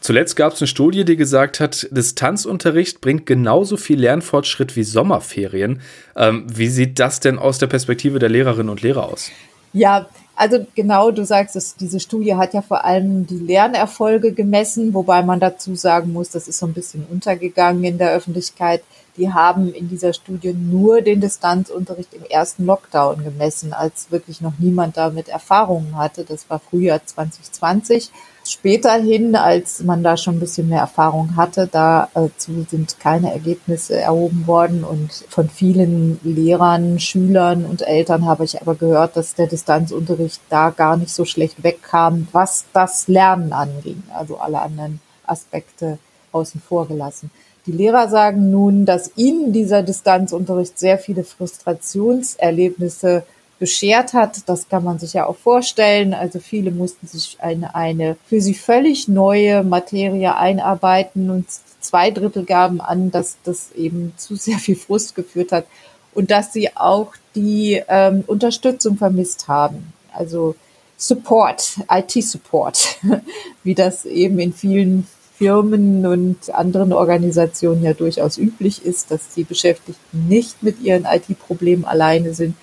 Zuletzt 0.00 0.36
gab 0.36 0.52
es 0.52 0.60
eine 0.60 0.68
Studie, 0.68 1.04
die 1.04 1.16
gesagt 1.16 1.60
hat, 1.60 1.88
Distanzunterricht 1.90 3.00
bringt 3.00 3.26
genauso 3.26 3.76
viel 3.76 4.00
Lernfortschritt 4.00 4.76
wie 4.76 4.84
Sommerferien. 4.84 5.80
Ähm, 6.16 6.46
wie 6.48 6.68
sieht 6.68 6.98
das 6.98 7.20
denn 7.20 7.38
aus 7.38 7.58
der 7.58 7.66
Perspektive 7.66 8.18
der 8.18 8.28
Lehrerinnen 8.28 8.70
und 8.70 8.82
Lehrer 8.82 9.04
aus? 9.04 9.30
Ja, 9.72 10.08
also 10.40 10.66
genau, 10.74 11.10
du 11.10 11.24
sagst 11.26 11.54
es, 11.54 11.76
diese 11.76 12.00
Studie 12.00 12.34
hat 12.34 12.54
ja 12.54 12.62
vor 12.62 12.84
allem 12.84 13.26
die 13.26 13.38
Lernerfolge 13.38 14.32
gemessen, 14.32 14.94
wobei 14.94 15.22
man 15.22 15.38
dazu 15.38 15.74
sagen 15.74 16.14
muss, 16.14 16.30
das 16.30 16.48
ist 16.48 16.58
so 16.58 16.66
ein 16.66 16.72
bisschen 16.72 17.04
untergegangen 17.10 17.84
in 17.84 17.98
der 17.98 18.12
Öffentlichkeit. 18.12 18.82
Die 19.18 19.30
haben 19.32 19.70
in 19.74 19.90
dieser 19.90 20.14
Studie 20.14 20.54
nur 20.54 21.02
den 21.02 21.20
Distanzunterricht 21.20 22.14
im 22.14 22.24
ersten 22.24 22.64
Lockdown 22.64 23.22
gemessen, 23.22 23.74
als 23.74 24.10
wirklich 24.10 24.40
noch 24.40 24.54
niemand 24.58 24.96
damit 24.96 25.28
Erfahrungen 25.28 25.96
hatte. 25.98 26.24
Das 26.24 26.48
war 26.48 26.58
Frühjahr 26.58 27.04
2020. 27.04 28.10
Späterhin, 28.50 29.36
als 29.36 29.84
man 29.84 30.02
da 30.02 30.16
schon 30.16 30.34
ein 30.34 30.40
bisschen 30.40 30.68
mehr 30.68 30.80
Erfahrung 30.80 31.36
hatte, 31.36 31.68
dazu 31.70 32.66
sind 32.68 32.98
keine 32.98 33.32
Ergebnisse 33.32 34.00
erhoben 34.00 34.48
worden. 34.48 34.82
Und 34.82 35.12
von 35.28 35.48
vielen 35.48 36.18
Lehrern, 36.24 36.98
Schülern 36.98 37.64
und 37.64 37.82
Eltern 37.82 38.26
habe 38.26 38.42
ich 38.42 38.60
aber 38.60 38.74
gehört, 38.74 39.16
dass 39.16 39.36
der 39.36 39.46
Distanzunterricht 39.46 40.40
da 40.48 40.70
gar 40.70 40.96
nicht 40.96 41.14
so 41.14 41.24
schlecht 41.24 41.62
wegkam, 41.62 42.26
was 42.32 42.64
das 42.72 43.06
Lernen 43.06 43.52
anging. 43.52 44.02
Also 44.12 44.38
alle 44.38 44.60
anderen 44.60 44.98
Aspekte 45.24 46.00
außen 46.32 46.60
vor 46.60 46.88
gelassen. 46.88 47.30
Die 47.66 47.72
Lehrer 47.72 48.08
sagen 48.08 48.50
nun, 48.50 48.84
dass 48.84 49.12
ihnen 49.14 49.52
dieser 49.52 49.84
Distanzunterricht 49.84 50.76
sehr 50.76 50.98
viele 50.98 51.22
Frustrationserlebnisse 51.22 53.22
beschert 53.60 54.14
hat. 54.14 54.48
Das 54.48 54.68
kann 54.68 54.82
man 54.82 54.98
sich 54.98 55.12
ja 55.12 55.26
auch 55.26 55.36
vorstellen. 55.36 56.14
Also 56.14 56.40
viele 56.40 56.72
mussten 56.72 57.06
sich 57.06 57.36
eine, 57.38 57.76
eine 57.76 58.16
für 58.26 58.40
sie 58.40 58.54
völlig 58.54 59.06
neue 59.06 59.62
Materie 59.62 60.34
einarbeiten 60.34 61.30
und 61.30 61.46
zwei 61.80 62.10
Drittel 62.10 62.44
gaben 62.44 62.80
an, 62.80 63.12
dass 63.12 63.36
das 63.44 63.70
eben 63.72 64.12
zu 64.16 64.34
sehr 64.34 64.58
viel 64.58 64.76
Frust 64.76 65.14
geführt 65.14 65.52
hat 65.52 65.66
und 66.12 66.32
dass 66.32 66.52
sie 66.52 66.74
auch 66.76 67.12
die 67.36 67.80
ähm, 67.86 68.24
Unterstützung 68.26 68.96
vermisst 68.96 69.46
haben. 69.46 69.92
Also 70.12 70.56
Support, 70.96 71.80
IT-Support, 71.88 72.98
wie 73.62 73.74
das 73.74 74.04
eben 74.04 74.38
in 74.38 74.52
vielen 74.52 75.06
Firmen 75.36 76.04
und 76.04 76.52
anderen 76.52 76.92
Organisationen 76.92 77.82
ja 77.82 77.94
durchaus 77.94 78.36
üblich 78.36 78.84
ist, 78.84 79.10
dass 79.10 79.30
die 79.34 79.44
Beschäftigten 79.44 80.28
nicht 80.28 80.62
mit 80.62 80.80
ihren 80.82 81.06
IT-Problemen 81.06 81.84
alleine 81.84 82.34
sind. 82.34 82.56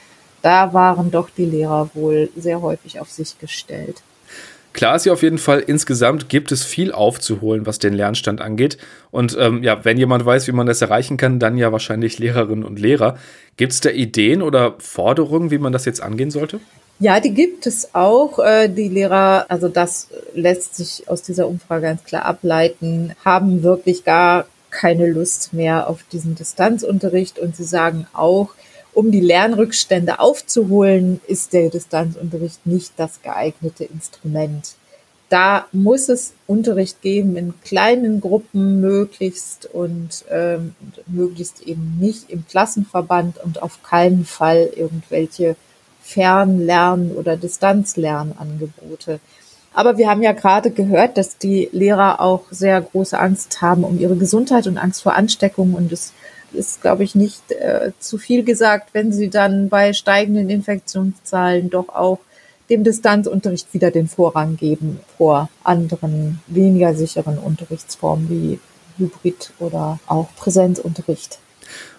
Da 0.47 0.71
waren 0.71 1.11
doch 1.11 1.29
die 1.29 1.43
Lehrer 1.43 1.89
wohl 1.93 2.29
sehr 2.37 2.61
häufig 2.61 3.01
auf 3.01 3.09
sich 3.09 3.37
gestellt. 3.37 4.01
Klar 4.71 4.95
ist 4.95 5.05
ja 5.05 5.11
auf 5.11 5.21
jeden 5.21 5.39
Fall, 5.39 5.59
insgesamt 5.59 6.29
gibt 6.29 6.53
es 6.53 6.63
viel 6.63 6.93
aufzuholen, 6.93 7.65
was 7.65 7.79
den 7.79 7.91
Lernstand 7.91 8.39
angeht. 8.39 8.77
Und 9.11 9.35
ähm, 9.37 9.61
ja, 9.61 9.83
wenn 9.83 9.97
jemand 9.97 10.25
weiß, 10.25 10.47
wie 10.47 10.53
man 10.53 10.65
das 10.65 10.81
erreichen 10.81 11.17
kann, 11.17 11.37
dann 11.37 11.57
ja 11.57 11.73
wahrscheinlich 11.73 12.17
Lehrerinnen 12.17 12.63
und 12.63 12.79
Lehrer. 12.79 13.17
Gibt 13.57 13.73
es 13.73 13.81
da 13.81 13.89
Ideen 13.89 14.41
oder 14.41 14.75
Forderungen, 14.77 15.51
wie 15.51 15.57
man 15.57 15.73
das 15.73 15.83
jetzt 15.83 16.01
angehen 16.01 16.31
sollte? 16.31 16.61
Ja, 16.99 17.19
die 17.19 17.33
gibt 17.33 17.67
es 17.67 17.93
auch. 17.93 18.39
Äh, 18.39 18.69
die 18.69 18.87
Lehrer, 18.87 19.47
also 19.49 19.67
das 19.67 20.07
lässt 20.33 20.77
sich 20.77 21.09
aus 21.09 21.23
dieser 21.23 21.49
Umfrage 21.49 21.81
ganz 21.81 22.05
klar 22.05 22.23
ableiten, 22.23 23.11
haben 23.25 23.63
wirklich 23.63 24.05
gar 24.05 24.45
keine 24.69 25.07
Lust 25.07 25.53
mehr 25.53 25.89
auf 25.89 26.03
diesen 26.09 26.35
Distanzunterricht 26.35 27.37
und 27.37 27.57
sie 27.57 27.65
sagen 27.65 28.07
auch, 28.13 28.51
um 28.97 29.11
die 29.11 29.21
Lernrückstände 29.21 30.19
aufzuholen, 30.19 31.21
ist 31.27 31.53
der 31.53 31.69
Distanzunterricht 31.69 32.65
nicht 32.65 32.93
das 32.97 33.21
geeignete 33.21 33.83
Instrument. 33.83 34.73
Da 35.29 35.67
muss 35.71 36.09
es 36.09 36.33
Unterricht 36.47 37.03
geben 37.03 37.37
in 37.37 37.53
kleinen 37.61 38.21
Gruppen 38.21 38.81
möglichst 38.81 39.67
und 39.71 40.25
ähm, 40.31 40.73
möglichst 41.05 41.61
eben 41.61 41.97
nicht 41.99 42.31
im 42.31 42.47
Klassenverband 42.47 43.37
und 43.43 43.61
auf 43.61 43.83
keinen 43.83 44.25
Fall 44.25 44.67
irgendwelche 44.75 45.55
Fernlernen 46.01 47.15
oder 47.15 47.37
Distanzlernangebote. 47.37 49.19
Aber 49.75 49.99
wir 49.99 50.09
haben 50.09 50.23
ja 50.23 50.31
gerade 50.31 50.71
gehört, 50.71 51.19
dass 51.19 51.37
die 51.37 51.69
Lehrer 51.71 52.19
auch 52.19 52.45
sehr 52.49 52.81
große 52.81 53.19
Angst 53.19 53.61
haben 53.61 53.83
um 53.83 53.99
ihre 53.99 54.15
Gesundheit 54.15 54.65
und 54.65 54.79
Angst 54.79 55.03
vor 55.03 55.13
Ansteckung 55.13 55.75
und 55.75 55.91
es 55.91 56.13
ist, 56.53 56.81
glaube 56.81 57.03
ich, 57.03 57.15
nicht 57.15 57.51
äh, 57.51 57.91
zu 57.99 58.17
viel 58.17 58.43
gesagt, 58.43 58.89
wenn 58.93 59.11
sie 59.11 59.29
dann 59.29 59.69
bei 59.69 59.93
steigenden 59.93 60.49
Infektionszahlen 60.49 61.69
doch 61.69 61.89
auch 61.89 62.19
dem 62.69 62.83
Distanzunterricht 62.83 63.73
wieder 63.73 63.91
den 63.91 64.07
Vorrang 64.07 64.57
geben 64.57 64.99
vor 65.17 65.49
anderen 65.63 66.41
weniger 66.47 66.93
sicheren 66.93 67.37
Unterrichtsformen 67.37 68.29
wie 68.29 68.59
Hybrid 68.97 69.51
oder 69.59 69.99
auch 70.07 70.27
Präsenzunterricht. 70.35 71.39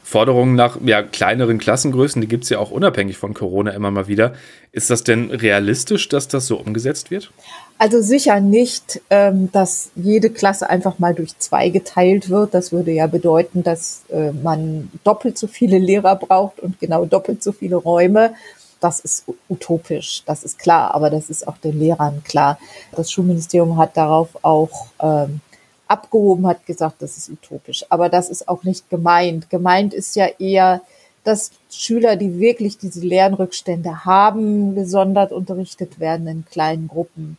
Forderungen 0.02 0.55
nach 0.55 0.78
ja, 0.83 1.02
kleineren 1.02 1.59
Klassengrößen, 1.59 2.23
die 2.23 2.28
gibt 2.28 2.45
es 2.45 2.50
ja 2.50 2.59
auch 2.59 2.71
unabhängig 2.71 3.19
von 3.19 3.35
Corona 3.35 3.73
immer 3.73 3.90
mal 3.90 4.09
wieder. 4.09 4.33
Ist 4.73 4.88
das 4.88 5.05
denn 5.05 5.31
realistisch, 5.31 6.09
dass 6.09 6.28
das 6.28 6.47
so 6.47 6.57
umgesetzt 6.57 7.11
wird? 7.11 7.31
Also 7.80 8.02
sicher 8.02 8.40
nicht, 8.40 9.00
ähm, 9.08 9.52
dass 9.52 9.90
jede 9.94 10.30
Klasse 10.30 10.68
einfach 10.68 10.99
mal 10.99 11.14
durch 11.14 11.38
zwei 11.38 11.68
geteilt 11.68 12.28
wird. 12.28 12.52
Das 12.52 12.73
würde 12.73 12.90
ja 12.90 13.06
bedeuten, 13.06 13.62
dass 13.62 14.02
äh, 14.11 14.32
man 14.32 14.90
doppelt 15.04 15.38
so 15.38 15.47
viele 15.47 15.78
Lehrer 15.90 16.16
braucht 16.16 16.58
und 16.58 16.80
genau 16.80 17.04
doppelt 17.04 17.42
so 17.42 17.52
viele 17.52 17.76
Räume. 17.76 18.35
Das 18.80 19.00
ist 19.00 19.25
utopisch, 19.49 20.23
das 20.25 20.44
ist 20.44 20.58
klar, 20.58 20.94
aber 20.94 21.11
das 21.11 21.30
ist 21.30 21.49
auch 21.49 21.58
den 21.58 21.78
Lehrern 21.78 22.23
klar. 22.25 22.58
Das 22.92 23.11
Schulministerium 23.11 23.76
hat 23.76 23.97
darauf 23.97 24.28
auch 24.42 24.87
ähm, 25.00 25.40
abgehoben, 25.88 26.47
hat 26.47 26.64
gesagt, 26.66 26.97
das 27.00 27.16
ist 27.16 27.28
utopisch. 27.28 27.85
Aber 27.88 28.08
das 28.08 28.28
ist 28.28 28.49
auch 28.49 28.64
nicht 28.64 28.88
gemeint. 28.90 29.50
Gemeint 29.50 29.94
ist 29.94 30.14
ja 30.16 30.26
eher, 30.38 30.80
dass 31.25 31.50
Schüler, 31.70 32.16
die 32.16 32.38
wirklich 32.38 32.78
diese 32.78 33.00
Lernrückstände 33.00 34.04
haben, 34.04 34.75
gesondert 34.75 35.32
unterrichtet 35.32 35.99
werden 35.99 36.26
in 36.26 36.44
kleinen 36.44 36.88
Gruppen. 36.88 37.37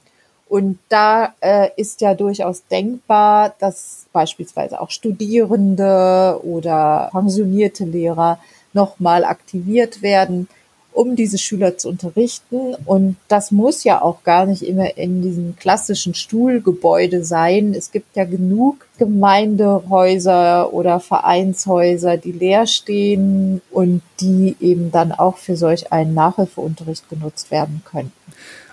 Und 0.50 0.80
da 0.90 1.36
äh, 1.42 1.70
ist 1.78 2.02
ja 2.02 2.16
durchaus 2.16 2.64
denkbar, 2.68 3.54
dass 3.60 4.08
beispielsweise 4.12 4.82
auch 4.82 4.90
Studierende 4.90 6.40
oder 6.44 7.10
pensionierte 7.12 7.86
Lehrer 7.86 8.40
nochmal 8.74 9.24
aktiviert 9.26 10.02
werden, 10.02 10.48
um 10.92 11.16
diese 11.16 11.38
Schüler 11.38 11.78
zu 11.78 11.88
unterrichten. 11.88 12.76
Und 12.86 13.18
das 13.28 13.52
muss 13.52 13.84
ja 13.84 14.02
auch 14.02 14.24
gar 14.24 14.48
nicht 14.48 14.64
immer 14.64 14.98
in 14.98 15.22
diesem 15.22 15.56
klassischen 15.56 16.16
Stuhlgebäude 16.16 17.24
sein. 17.24 17.76
Es 17.76 17.92
gibt 17.92 18.16
ja 18.16 18.26
genug 18.26 18.88
Gemeindehäuser 18.98 20.74
oder 20.74 21.00
Vereinshäuser, 21.00 22.18
die 22.18 22.32
leer 22.32 22.66
stehen 22.66 23.62
und 23.70 24.02
die 24.20 24.56
eben 24.60 24.92
dann 24.92 25.12
auch 25.12 25.38
für 25.38 25.56
solch 25.56 25.94
einen 25.94 26.16
Nachhilfeunterricht 26.16 27.08
genutzt 27.08 27.52
werden 27.52 27.84
können. 27.86 28.12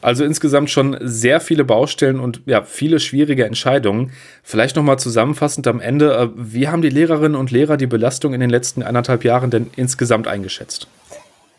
Also 0.07 0.23
insgesamt 0.23 0.71
schon 0.71 0.97
sehr 1.01 1.41
viele 1.41 1.65
Baustellen 1.65 2.21
und 2.21 2.41
ja, 2.47 2.63
viele 2.63 3.01
schwierige 3.01 3.45
Entscheidungen. 3.45 4.13
Vielleicht 4.45 4.77
nochmal 4.77 5.01
zusammenfassend 5.01 5.67
am 5.67 5.81
Ende, 5.81 6.15
äh, 6.17 6.29
wie 6.37 6.69
haben 6.69 6.81
die 6.81 6.91
Lehrerinnen 6.91 7.35
und 7.35 7.51
Lehrer 7.51 7.77
die 7.77 7.89
Belastung 7.89 8.33
in 8.33 8.39
den 8.39 8.49
letzten 8.49 8.85
eineinhalb 8.85 9.25
Jahren 9.25 9.51
denn 9.51 9.69
insgesamt 9.75 10.29
eingeschätzt? 10.29 10.87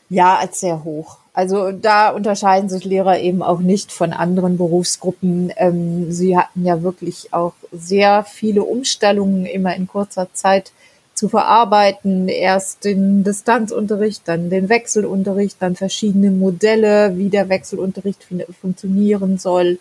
Ja, 0.08 0.38
als 0.38 0.62
sehr 0.62 0.86
hoch. 0.86 1.18
Also 1.34 1.74
da 1.74 2.12
unterscheiden 2.12 2.70
sich 2.70 2.86
Lehrer 2.86 3.20
eben 3.20 3.44
auch 3.44 3.60
nicht 3.60 3.92
von 3.92 4.14
anderen 4.14 4.58
Berufsgruppen. 4.58 5.52
Ähm, 5.58 6.14
sie 6.14 6.38
hatten 6.38 6.64
ja 6.64 6.82
wirklich 6.84 7.34
auch 7.34 7.54
sehr 7.74 8.24
viele 8.24 8.64
Umstellungen 8.64 9.46
immer 9.46 9.76
in 9.76 9.88
kurzer 9.88 10.30
Zeit 10.32 10.72
zu 11.18 11.30
verarbeiten. 11.30 12.28
Erst 12.30 12.86
den 12.86 13.24
Distanzunterricht, 13.24 14.22
dann 14.26 14.50
den 14.50 14.70
Wechselunterricht, 14.70 15.58
dann 15.60 15.76
verschiedene 15.76 16.32
Modelle, 16.32 17.18
wie 17.18 17.30
der 17.30 17.50
Wechselunterricht 17.50 18.28
funktionieren 18.62 19.38
soll. 19.38 19.80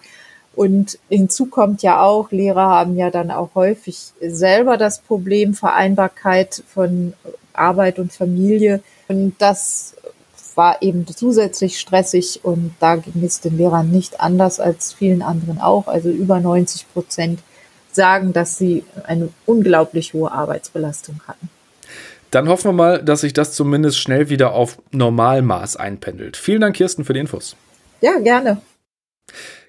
Und 0.54 0.98
hinzu 1.10 1.46
kommt 1.46 1.82
ja 1.82 2.02
auch, 2.02 2.32
Lehrer 2.32 2.70
haben 2.70 2.96
ja 2.96 3.10
dann 3.10 3.30
auch 3.30 3.50
häufig 3.54 4.12
selber 4.20 4.78
das 4.78 5.00
Problem 5.00 5.52
Vereinbarkeit 5.52 6.62
von 6.66 7.12
Arbeit 7.52 7.98
und 7.98 8.12
Familie. 8.12 8.80
Und 9.08 9.34
das 9.38 9.94
war 10.54 10.80
eben 10.80 11.06
zusätzlich 11.06 11.78
stressig 11.78 12.40
und 12.42 12.74
da 12.80 12.96
ging 12.96 13.22
es 13.22 13.40
den 13.40 13.58
Lehrern 13.58 13.90
nicht 13.90 14.20
anders 14.20 14.58
als 14.58 14.94
vielen 14.94 15.20
anderen 15.20 15.60
auch. 15.60 15.86
Also 15.86 16.08
über 16.08 16.40
90 16.40 16.90
Prozent 16.94 17.40
sagen, 17.96 18.32
dass 18.32 18.56
sie 18.56 18.84
eine 19.04 19.30
unglaublich 19.44 20.14
hohe 20.14 20.30
Arbeitsbelastung 20.30 21.20
hatten. 21.26 21.48
Dann 22.30 22.48
hoffen 22.48 22.68
wir 22.68 22.72
mal, 22.72 23.02
dass 23.02 23.22
sich 23.22 23.32
das 23.32 23.52
zumindest 23.52 23.98
schnell 23.98 24.28
wieder 24.28 24.52
auf 24.52 24.78
Normalmaß 24.92 25.76
einpendelt. 25.76 26.36
Vielen 26.36 26.60
Dank, 26.60 26.76
Kirsten, 26.76 27.04
für 27.04 27.12
die 27.12 27.20
Infos. 27.20 27.56
Ja, 28.00 28.18
gerne. 28.18 28.60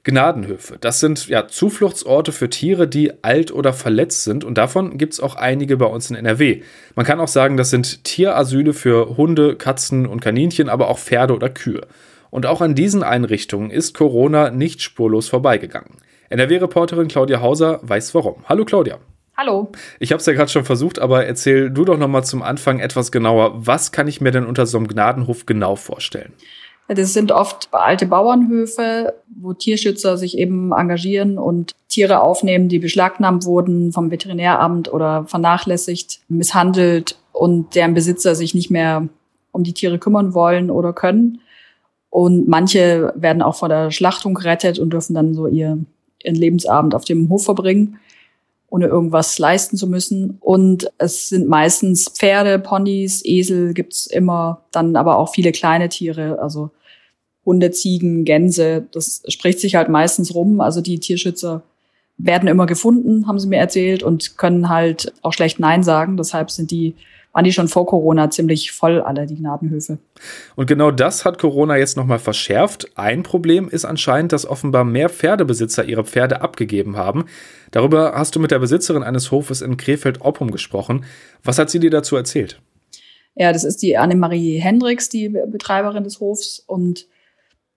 Gnadenhöfe. 0.04 0.78
Das 0.80 1.02
sind 1.02 1.28
ja 1.28 1.48
Zufluchtsorte 1.48 2.32
für 2.32 2.50
Tiere, 2.50 2.88
die 2.88 3.24
alt 3.24 3.52
oder 3.52 3.74
verletzt 3.74 4.24
sind 4.24 4.46
und 4.46 4.58
davon 4.58 4.98
gibt 4.98 5.14
es 5.14 5.20
auch 5.20 5.36
einige 5.36 5.76
bei 5.76 5.86
uns 5.86 6.10
in 6.10 6.16
NRW. 6.16 6.62
Man 6.96 7.06
kann 7.06 7.20
auch 7.20 7.28
sagen, 7.28 7.58
das 7.58 7.72
sind 7.72 8.06
Tierasyle 8.06 8.74
für 8.74 9.18
Hunde, 9.18 9.56
Katzen 9.56 10.06
und 10.06 10.22
Kaninchen, 10.22 10.70
aber 10.70 10.88
auch 10.88 11.00
Pferde 11.00 11.36
oder 11.36 11.50
Kühe. 11.50 11.88
Und 12.30 12.46
auch 12.46 12.62
an 12.62 12.74
diesen 12.74 13.04
Einrichtungen 13.04 13.70
ist 13.70 13.94
Corona 13.94 14.50
nicht 14.50 14.82
spurlos 14.82 15.28
vorbeigegangen. 15.28 15.98
NRW-Reporterin 16.30 17.08
Claudia 17.08 17.42
Hauser 17.42 17.80
weiß 17.84 18.14
warum. 18.14 18.44
Hallo 18.50 18.66
Claudia. 18.66 19.00
Hallo. 19.38 19.72
Ich 20.00 20.12
habe 20.12 20.20
es 20.20 20.26
ja 20.26 20.34
gerade 20.34 20.50
schon 20.50 20.66
versucht, 20.66 21.00
aber 21.00 21.26
erzähl 21.26 21.70
du 21.70 21.86
doch 21.86 21.98
noch 21.98 22.08
mal 22.08 22.24
zum 22.24 22.42
Anfang 22.42 22.80
etwas 22.80 23.12
genauer. 23.12 23.66
Was 23.66 23.92
kann 23.92 24.08
ich 24.08 24.20
mir 24.20 24.32
denn 24.32 24.46
unter 24.46 24.66
so 24.66 24.78
einem 24.78 24.88
Gnadenhof 24.88 25.46
genau 25.46 25.76
vorstellen? 25.76 26.34
Das 26.90 27.14
sind 27.14 27.32
oft 27.32 27.68
alte 27.72 28.06
Bauernhöfe, 28.06 29.14
wo 29.28 29.54
Tierschützer 29.54 30.18
sich 30.18 30.38
eben 30.38 30.72
engagieren 30.72 31.38
und 31.38 31.76
Tiere 31.90 32.22
aufnehmen, 32.22 32.70
die 32.70 32.80
beschlagnahmt 32.80 33.46
wurden 33.46 33.92
vom 33.92 34.10
Veterinäramt 34.10 34.92
oder 34.92 35.26
vernachlässigt, 35.28 36.22
misshandelt 36.30 37.18
und 37.34 37.76
deren 37.76 37.94
Besitzer 37.94 38.36
sich 38.36 38.56
nicht 38.56 38.72
mehr 38.72 39.08
um 39.52 39.64
die 39.64 39.74
Tiere 39.74 40.00
kümmern 40.00 40.34
wollen 40.34 40.72
oder 40.72 40.94
können. 40.94 41.42
Und 42.10 42.48
manche 42.48 43.14
werden 43.16 43.42
auch 43.42 43.56
vor 43.56 43.70
der 43.70 43.92
Schlachtung 43.92 44.34
gerettet 44.34 44.80
und 44.80 44.92
dürfen 44.92 45.14
dann 45.14 45.34
so 45.34 45.46
ihr, 45.46 45.78
ihren 46.24 46.36
Lebensabend 46.36 46.96
auf 46.96 47.06
dem 47.06 47.30
Hof 47.30 47.46
verbringen, 47.46 48.00
ohne 48.70 48.88
irgendwas 48.88 49.40
leisten 49.40 49.78
zu 49.78 49.88
müssen. 49.88 50.38
Und 50.40 50.92
es 50.98 51.30
sind 51.30 51.48
meistens 51.48 52.10
Pferde, 52.10 52.60
Ponys, 52.60 53.22
Esel 53.24 53.74
gibt's 53.74 54.08
immer, 54.08 54.64
dann 54.72 54.96
aber 54.96 55.18
auch 55.18 55.34
viele 55.34 55.52
kleine 55.52 55.90
Tiere, 55.90 56.40
also 56.40 56.72
Hunde, 57.46 57.72
Ziegen, 57.72 58.26
Gänse. 58.26 58.88
Das 58.92 59.24
spricht 59.30 59.60
sich 59.60 59.76
halt 59.76 59.90
meistens 59.90 60.36
rum. 60.36 60.60
Also 60.60 60.82
die 60.82 61.00
Tierschützer 61.00 61.64
werden 62.18 62.50
immer 62.50 62.66
gefunden, 62.66 63.28
haben 63.28 63.40
sie 63.40 63.48
mir 63.48 63.60
erzählt, 63.60 64.04
und 64.04 64.38
können 64.38 64.70
halt 64.70 65.14
auch 65.22 65.34
schlecht 65.34 65.60
Nein 65.60 65.84
sagen. 65.84 66.18
Deshalb 66.18 66.52
sind 66.52 66.72
die 66.72 66.96
waren 67.38 67.44
die 67.44 67.54
schon 67.54 67.68
vor 67.68 67.86
Corona 67.86 68.32
ziemlich 68.32 68.72
voll, 68.72 69.00
alle 69.00 69.28
die 69.28 69.36
Gnadenhöfe. 69.36 70.00
Und 70.56 70.66
genau 70.66 70.90
das 70.90 71.24
hat 71.24 71.38
Corona 71.38 71.78
jetzt 71.78 71.96
nochmal 71.96 72.18
verschärft. 72.18 72.88
Ein 72.98 73.22
Problem 73.22 73.70
ist 73.70 73.86
anscheinend, 73.86 74.32
dass 74.32 74.48
offenbar 74.48 74.84
mehr 74.84 75.08
Pferdebesitzer 75.08 75.86
ihre 75.86 76.04
Pferde 76.04 76.42
abgegeben 76.42 76.98
haben. 76.98 77.26
Darüber 77.70 78.14
hast 78.16 78.36
du 78.36 78.40
mit 78.40 78.50
der 78.50 78.58
Besitzerin 78.58 79.04
eines 79.04 79.30
Hofes 79.30 79.62
in 79.62 79.78
Krefeld-Oppum 79.78 80.50
gesprochen. 80.50 81.06
Was 81.44 81.60
hat 81.60 81.70
sie 81.70 81.80
dir 81.80 81.92
dazu 81.92 82.16
erzählt? 82.16 82.60
Ja, 83.36 83.54
das 83.54 83.64
ist 83.64 83.84
die 83.84 83.98
Annemarie 83.98 84.58
Hendricks, 84.58 85.08
die 85.08 85.30
Betreiberin 85.30 86.06
des 86.06 86.20
Hofs. 86.20 86.64
Und 86.66 87.06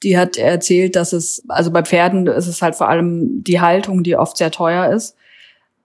die 0.02 0.16
hat 0.16 0.38
erzählt, 0.38 0.96
dass 0.96 1.12
es, 1.12 1.44
also 1.48 1.70
bei 1.70 1.82
Pferden 1.82 2.26
ist 2.28 2.46
es 2.46 2.62
halt 2.62 2.76
vor 2.76 2.88
allem 2.88 3.44
die 3.44 3.60
Haltung, 3.60 4.04
die 4.04 4.16
oft 4.16 4.38
sehr 4.38 4.52
teuer 4.52 4.90
ist. 4.90 5.16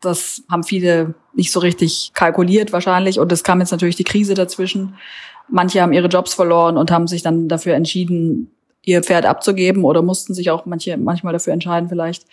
Das 0.01 0.43
haben 0.49 0.63
viele 0.63 1.15
nicht 1.33 1.51
so 1.51 1.59
richtig 1.59 2.11
kalkuliert 2.13 2.73
wahrscheinlich. 2.73 3.19
Und 3.19 3.31
es 3.31 3.43
kam 3.43 3.59
jetzt 3.59 3.71
natürlich 3.71 3.95
die 3.95 4.03
Krise 4.03 4.33
dazwischen. 4.33 4.95
Manche 5.47 5.81
haben 5.81 5.93
ihre 5.93 6.07
Jobs 6.07 6.33
verloren 6.33 6.77
und 6.77 6.91
haben 6.91 7.07
sich 7.07 7.21
dann 7.21 7.47
dafür 7.47 7.75
entschieden, 7.75 8.51
ihr 8.83 9.03
Pferd 9.03 9.25
abzugeben 9.25 9.83
oder 9.83 10.01
mussten 10.01 10.33
sich 10.33 10.51
auch 10.51 10.65
manche 10.65 10.97
manchmal 10.97 11.33
dafür 11.33 11.53
entscheiden 11.53 11.89
vielleicht. 11.89 12.25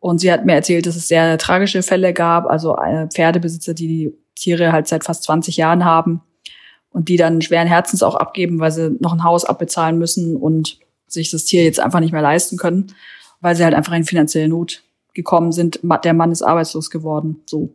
Und 0.00 0.18
sie 0.18 0.32
hat 0.32 0.44
mir 0.44 0.54
erzählt, 0.54 0.86
dass 0.86 0.96
es 0.96 1.06
sehr 1.06 1.38
tragische 1.38 1.82
Fälle 1.82 2.12
gab, 2.12 2.46
also 2.46 2.76
äh, 2.76 3.06
Pferdebesitzer, 3.08 3.72
die 3.72 3.86
die 3.86 4.14
Tiere 4.34 4.72
halt 4.72 4.88
seit 4.88 5.04
fast 5.04 5.22
20 5.22 5.56
Jahren 5.56 5.84
haben 5.84 6.22
und 6.90 7.08
die 7.08 7.16
dann 7.16 7.40
schweren 7.40 7.68
Herzens 7.68 8.02
auch 8.02 8.16
abgeben, 8.16 8.58
weil 8.58 8.72
sie 8.72 8.96
noch 9.00 9.12
ein 9.12 9.22
Haus 9.22 9.44
abbezahlen 9.44 9.98
müssen 9.98 10.36
und 10.36 10.78
sich 11.06 11.30
das 11.30 11.44
Tier 11.44 11.62
jetzt 11.62 11.78
einfach 11.78 12.00
nicht 12.00 12.12
mehr 12.12 12.22
leisten 12.22 12.56
können, 12.56 12.88
weil 13.40 13.54
sie 13.54 13.64
halt 13.64 13.74
einfach 13.74 13.92
in 13.92 14.04
finanzielle 14.04 14.48
Not 14.48 14.82
gekommen 15.14 15.52
sind. 15.52 15.80
Der 16.04 16.14
Mann 16.14 16.32
ist 16.32 16.42
arbeitslos 16.42 16.90
geworden, 16.90 17.40
so. 17.46 17.74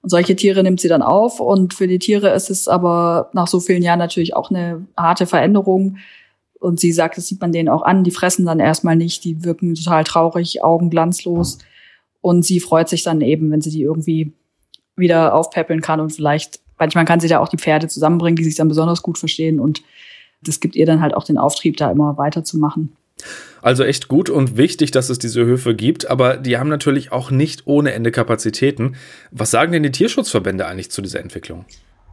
Und 0.00 0.10
solche 0.10 0.36
Tiere 0.36 0.62
nimmt 0.62 0.80
sie 0.80 0.88
dann 0.88 1.02
auf. 1.02 1.40
Und 1.40 1.74
für 1.74 1.88
die 1.88 1.98
Tiere 1.98 2.30
ist 2.30 2.50
es 2.50 2.68
aber 2.68 3.30
nach 3.32 3.48
so 3.48 3.58
vielen 3.60 3.82
Jahren 3.82 3.98
natürlich 3.98 4.36
auch 4.36 4.50
eine 4.50 4.86
harte 4.96 5.26
Veränderung. 5.26 5.96
Und 6.60 6.80
sie 6.80 6.92
sagt, 6.92 7.16
das 7.18 7.26
sieht 7.26 7.40
man 7.40 7.52
denen 7.52 7.68
auch 7.68 7.82
an. 7.82 8.04
Die 8.04 8.10
fressen 8.10 8.46
dann 8.46 8.60
erstmal 8.60 8.96
nicht. 8.96 9.24
Die 9.24 9.44
wirken 9.44 9.74
total 9.74 10.04
traurig, 10.04 10.62
Augen 10.62 10.90
glanzlos. 10.90 11.58
Und 12.20 12.44
sie 12.44 12.60
freut 12.60 12.88
sich 12.88 13.02
dann 13.02 13.20
eben, 13.20 13.50
wenn 13.50 13.60
sie 13.60 13.70
die 13.70 13.82
irgendwie 13.82 14.32
wieder 14.96 15.34
aufpäppeln 15.34 15.80
kann 15.80 16.00
und 16.00 16.10
vielleicht, 16.10 16.60
manchmal 16.78 17.04
kann 17.04 17.20
sie 17.20 17.28
da 17.28 17.38
auch 17.38 17.48
die 17.48 17.58
Pferde 17.58 17.86
zusammenbringen, 17.88 18.36
die 18.36 18.44
sich 18.44 18.56
dann 18.56 18.68
besonders 18.68 19.02
gut 19.02 19.18
verstehen. 19.18 19.60
Und 19.60 19.82
das 20.42 20.60
gibt 20.60 20.76
ihr 20.76 20.86
dann 20.86 21.00
halt 21.00 21.14
auch 21.14 21.24
den 21.24 21.38
Auftrieb, 21.38 21.76
da 21.76 21.90
immer 21.90 22.18
weiterzumachen. 22.18 22.96
Also 23.62 23.84
echt 23.84 24.08
gut 24.08 24.30
und 24.30 24.56
wichtig, 24.56 24.90
dass 24.92 25.10
es 25.10 25.18
diese 25.18 25.44
Höfe 25.44 25.74
gibt, 25.74 26.08
aber 26.08 26.36
die 26.36 26.58
haben 26.58 26.68
natürlich 26.68 27.12
auch 27.12 27.30
nicht 27.30 27.66
ohne 27.66 27.92
Ende 27.92 28.12
Kapazitäten. 28.12 28.96
Was 29.30 29.50
sagen 29.50 29.72
denn 29.72 29.82
die 29.82 29.90
Tierschutzverbände 29.90 30.66
eigentlich 30.66 30.90
zu 30.90 31.02
dieser 31.02 31.20
Entwicklung? 31.20 31.64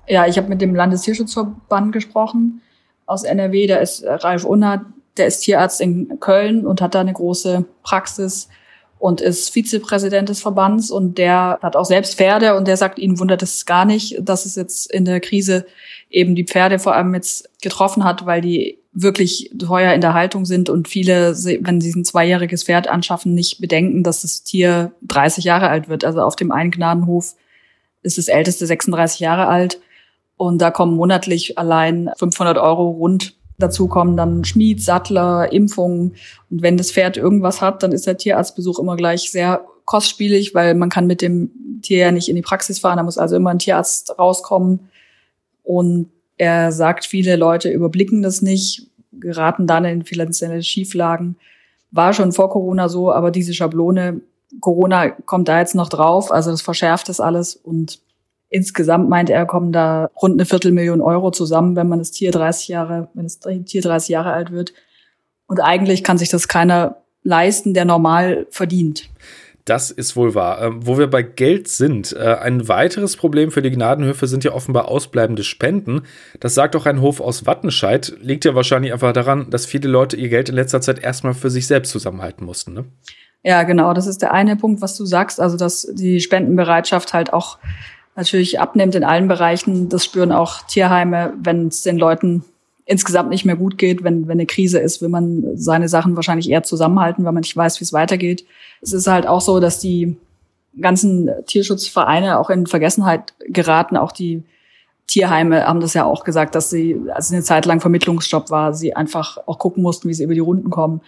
Ja, 0.07 0.27
ich 0.27 0.38
habe 0.38 0.50
mit 0.50 0.62
dem 0.62 0.75
Landestierschutzverband 0.75 1.91
gesprochen 1.91 2.62
aus 3.05 3.24
NRW, 3.24 3.67
da 3.67 3.77
ist 3.77 4.03
Ralf 4.05 4.43
Unner, 4.43 4.85
der 5.17 5.27
ist 5.27 5.41
Tierarzt 5.41 5.81
in 5.81 6.19
Köln 6.19 6.65
und 6.65 6.81
hat 6.81 6.95
da 6.95 7.01
eine 7.01 7.13
große 7.13 7.65
Praxis 7.83 8.50
und 8.97 9.21
ist 9.21 9.50
Vizepräsident 9.50 10.29
des 10.29 10.41
Verbands 10.41 10.89
und 10.89 11.17
der 11.17 11.59
hat 11.62 11.75
auch 11.75 11.85
selbst 11.85 12.15
Pferde 12.15 12.55
und 12.55 12.67
der 12.67 12.77
sagt, 12.77 12.97
ihn 12.97 13.19
wundert 13.19 13.43
es 13.43 13.65
gar 13.65 13.85
nicht, 13.85 14.17
dass 14.21 14.45
es 14.45 14.55
jetzt 14.55 14.91
in 14.91 15.05
der 15.05 15.19
Krise 15.19 15.65
eben 16.09 16.35
die 16.35 16.45
Pferde 16.45 16.79
vor 16.79 16.95
allem 16.95 17.13
jetzt 17.13 17.50
getroffen 17.62 18.03
hat, 18.03 18.25
weil 18.25 18.41
die 18.41 18.79
wirklich 18.95 19.51
teuer 19.59 19.93
in 19.93 19.99
der 19.99 20.13
Haltung 20.13 20.45
sind 20.45 20.69
und 20.69 20.87
viele, 20.87 21.35
wenn 21.35 21.81
sie 21.81 21.91
ein 21.91 22.05
zweijähriges 22.05 22.63
Pferd 22.63 22.87
anschaffen, 22.87 23.35
nicht 23.35 23.59
bedenken, 23.59 24.03
dass 24.03 24.21
das 24.21 24.43
Tier 24.43 24.93
30 25.01 25.43
Jahre 25.43 25.67
alt 25.67 25.89
wird. 25.89 26.05
Also 26.05 26.21
auf 26.21 26.37
dem 26.37 26.51
einen 26.51 26.71
Gnadenhof 26.71 27.35
ist 28.03 28.17
das 28.17 28.29
älteste 28.29 28.65
36 28.65 29.19
Jahre 29.19 29.47
alt 29.47 29.81
und 30.37 30.61
da 30.61 30.71
kommen 30.71 30.95
monatlich 30.95 31.57
allein 31.57 32.09
500 32.17 32.57
Euro 32.57 32.89
rund. 32.89 33.35
Dazu 33.57 33.87
kommen 33.87 34.15
dann 34.15 34.45
Schmied, 34.45 34.81
Sattler, 34.81 35.51
Impfungen 35.51 36.15
und 36.49 36.61
wenn 36.61 36.77
das 36.77 36.91
Pferd 36.91 37.17
irgendwas 37.17 37.61
hat, 37.61 37.83
dann 37.83 37.91
ist 37.91 38.07
der 38.07 38.17
Tierarztbesuch 38.17 38.79
immer 38.79 38.95
gleich 38.95 39.29
sehr 39.29 39.65
kostspielig, 39.83 40.55
weil 40.55 40.73
man 40.73 40.89
kann 40.89 41.05
mit 41.05 41.21
dem 41.21 41.81
Tier 41.81 41.97
ja 41.97 42.11
nicht 42.11 42.29
in 42.29 42.35
die 42.37 42.41
Praxis 42.41 42.79
fahren, 42.79 42.97
da 42.97 43.03
muss 43.03 43.17
also 43.17 43.35
immer 43.35 43.49
ein 43.49 43.59
Tierarzt 43.59 44.17
rauskommen 44.17 44.89
und 45.63 46.09
er 46.38 46.72
sagt, 46.72 47.06
viele 47.06 47.36
Leute 47.36 47.69
überblicken 47.69 48.21
das 48.21 48.41
nicht, 48.41 48.88
geraten 49.12 49.67
dann 49.67 49.86
in 49.86 50.04
finanzielle 50.04 50.62
Schieflagen. 50.62 51.38
War 51.91 52.13
schon 52.13 52.32
vor 52.32 52.50
Corona 52.50 52.89
so, 52.89 53.12
aber 53.12 53.32
diese 53.32 53.54
Schablone, 53.54 54.21
Corona 54.60 55.10
kommt 55.10 55.48
da 55.48 55.60
jetzt 55.60 55.76
noch 55.76 55.89
drauf, 55.89 56.32
also 56.32 56.52
das 56.52 56.62
verschärft 56.62 57.10
das 57.10 57.19
alles 57.19 57.56
und 57.56 58.00
insgesamt 58.50 59.10
meint 59.10 59.30
er, 59.30 59.45
kommen 59.45 59.71
da 59.71 60.10
rund 60.21 60.36
eine 60.36 60.45
Viertelmillion 60.45 61.02
Euro 61.02 61.32
zusammen, 61.32 61.76
wenn 61.76 61.88
man 61.88 62.00
das 62.00 62.12
Tier 62.12 62.32
30 62.32 62.67
Jahre, 62.69 63.10
wenn 63.13 63.24
das 63.24 63.39
Tier 63.39 63.82
30 63.82 64.10
Jahre 64.10 64.32
alt 64.32 64.52
wird. 64.52 64.74
Und 65.48 65.60
eigentlich 65.60 66.04
kann 66.04 66.17
sich 66.17 66.30
das 66.30 66.48
keiner 66.48 66.98
leisten, 67.24 67.74
der 67.74 67.86
normal 67.86 68.48
verdient. 68.50 69.10
Das 69.65 69.89
ist 69.89 70.15
wohl 70.15 70.36
wahr. 70.36 70.62
Ähm, 70.62 70.86
wo 70.86 70.99
wir 70.99 71.08
bei 71.08 71.23
Geld 71.23 71.67
sind, 71.67 72.13
äh, 72.13 72.36
ein 72.36 72.67
weiteres 72.67 73.17
Problem 73.17 73.49
für 73.49 73.63
die 73.63 73.71
Gnadenhöfe 73.71 74.28
sind 74.28 74.43
ja 74.43 74.54
offenbar 74.54 74.88
ausbleibende 74.88 75.43
Spenden. 75.43 76.04
Das 76.39 76.54
sagt 76.54 76.75
auch 76.75 76.86
ein 76.86 77.01
Hof 77.01 77.19
aus 77.19 77.47
Wattenscheid. 77.47 78.15
Liegt 78.21 78.45
ja 78.45 78.54
wahrscheinlich 78.54 78.93
einfach 78.93 79.12
daran, 79.12 79.49
dass 79.49 79.65
viele 79.65 79.89
Leute 79.89 80.17
ihr 80.17 80.30
Geld 80.30 80.49
in 80.49 80.56
letzter 80.56 80.82
Zeit 80.82 80.99
erstmal 80.99 81.34
für 81.34 81.49
sich 81.49 81.65
selbst 81.65 81.91
zusammenhalten 81.91 82.45
mussten. 82.45 82.73
Ne? 82.73 82.86
Ja, 83.41 83.63
genau. 83.63 83.93
Das 83.93 84.06
ist 84.06 84.21
der 84.21 84.34
eine 84.34 84.56
Punkt, 84.56 84.82
was 84.82 84.97
du 84.97 85.06
sagst. 85.06 85.39
Also, 85.39 85.58
dass 85.58 85.88
die 85.91 86.19
Spendenbereitschaft 86.19 87.15
halt 87.15 87.34
auch 87.34 87.58
natürlich 88.15 88.60
abnimmt 88.60 88.93
in 88.93 89.04
allen 89.04 89.28
Bereichen. 89.28 89.89
Das 89.89 90.06
spüren 90.06 90.32
auch 90.32 90.62
Tierheime, 90.67 91.34
wenn 91.41 91.69
es 91.69 91.82
den 91.82 91.97
Leuten 91.97 92.43
insgesamt 92.86 93.30
nicht 93.30 93.45
mehr 93.45 93.56
gut 93.56 93.78
geht, 93.78 94.04
wenn, 94.04 94.28
wenn 94.28 94.34
eine 94.34 94.45
Krise 94.45 94.80
ist, 94.80 95.02
will 95.02 95.10
man 95.10 95.58
seine 95.58 95.89
Sachen 95.89 96.15
wahrscheinlich 96.15 96.50
eher 96.50 96.63
zusammenhalten, 96.63 97.26
weil 97.26 97.34
man 97.34 97.41
nicht 97.41 97.58
weiß, 97.58 97.80
wie 97.80 97.84
es 97.84 97.93
weitergeht. 97.93 98.45
Es 98.82 98.93
ist 98.93 99.08
halt 99.08 99.28
auch 99.28 99.41
so, 99.41 99.60
dass 99.60 99.80
die 99.80 100.15
ganzen 100.80 101.30
Tierschutzvereine 101.48 102.38
auch 102.38 102.50
in 102.50 102.67
Vergessenheit 102.67 103.34
geraten. 103.48 103.98
Auch 103.98 104.12
die 104.12 104.43
Tierheime 105.08 105.65
haben 105.65 105.80
das 105.80 105.93
ja 105.93 106.06
auch 106.06 106.24
gesagt, 106.24 106.54
dass 106.54 106.69
sie, 106.69 107.00
als 107.13 107.32
eine 107.32 107.41
Zeit 107.41 107.65
lang 107.65 107.82
Vermittlungsstopp 107.82 108.52
war, 108.52 108.74
sie 108.74 108.95
einfach 108.95 109.38
auch 109.48 109.58
gucken 109.58 109.82
mussten, 109.82 110.08
wie 110.10 110.13
sie 110.13 110.24
über 110.24 110.34
die 110.34 110.39
Runden 110.39 110.69
kommen. 110.69 111.02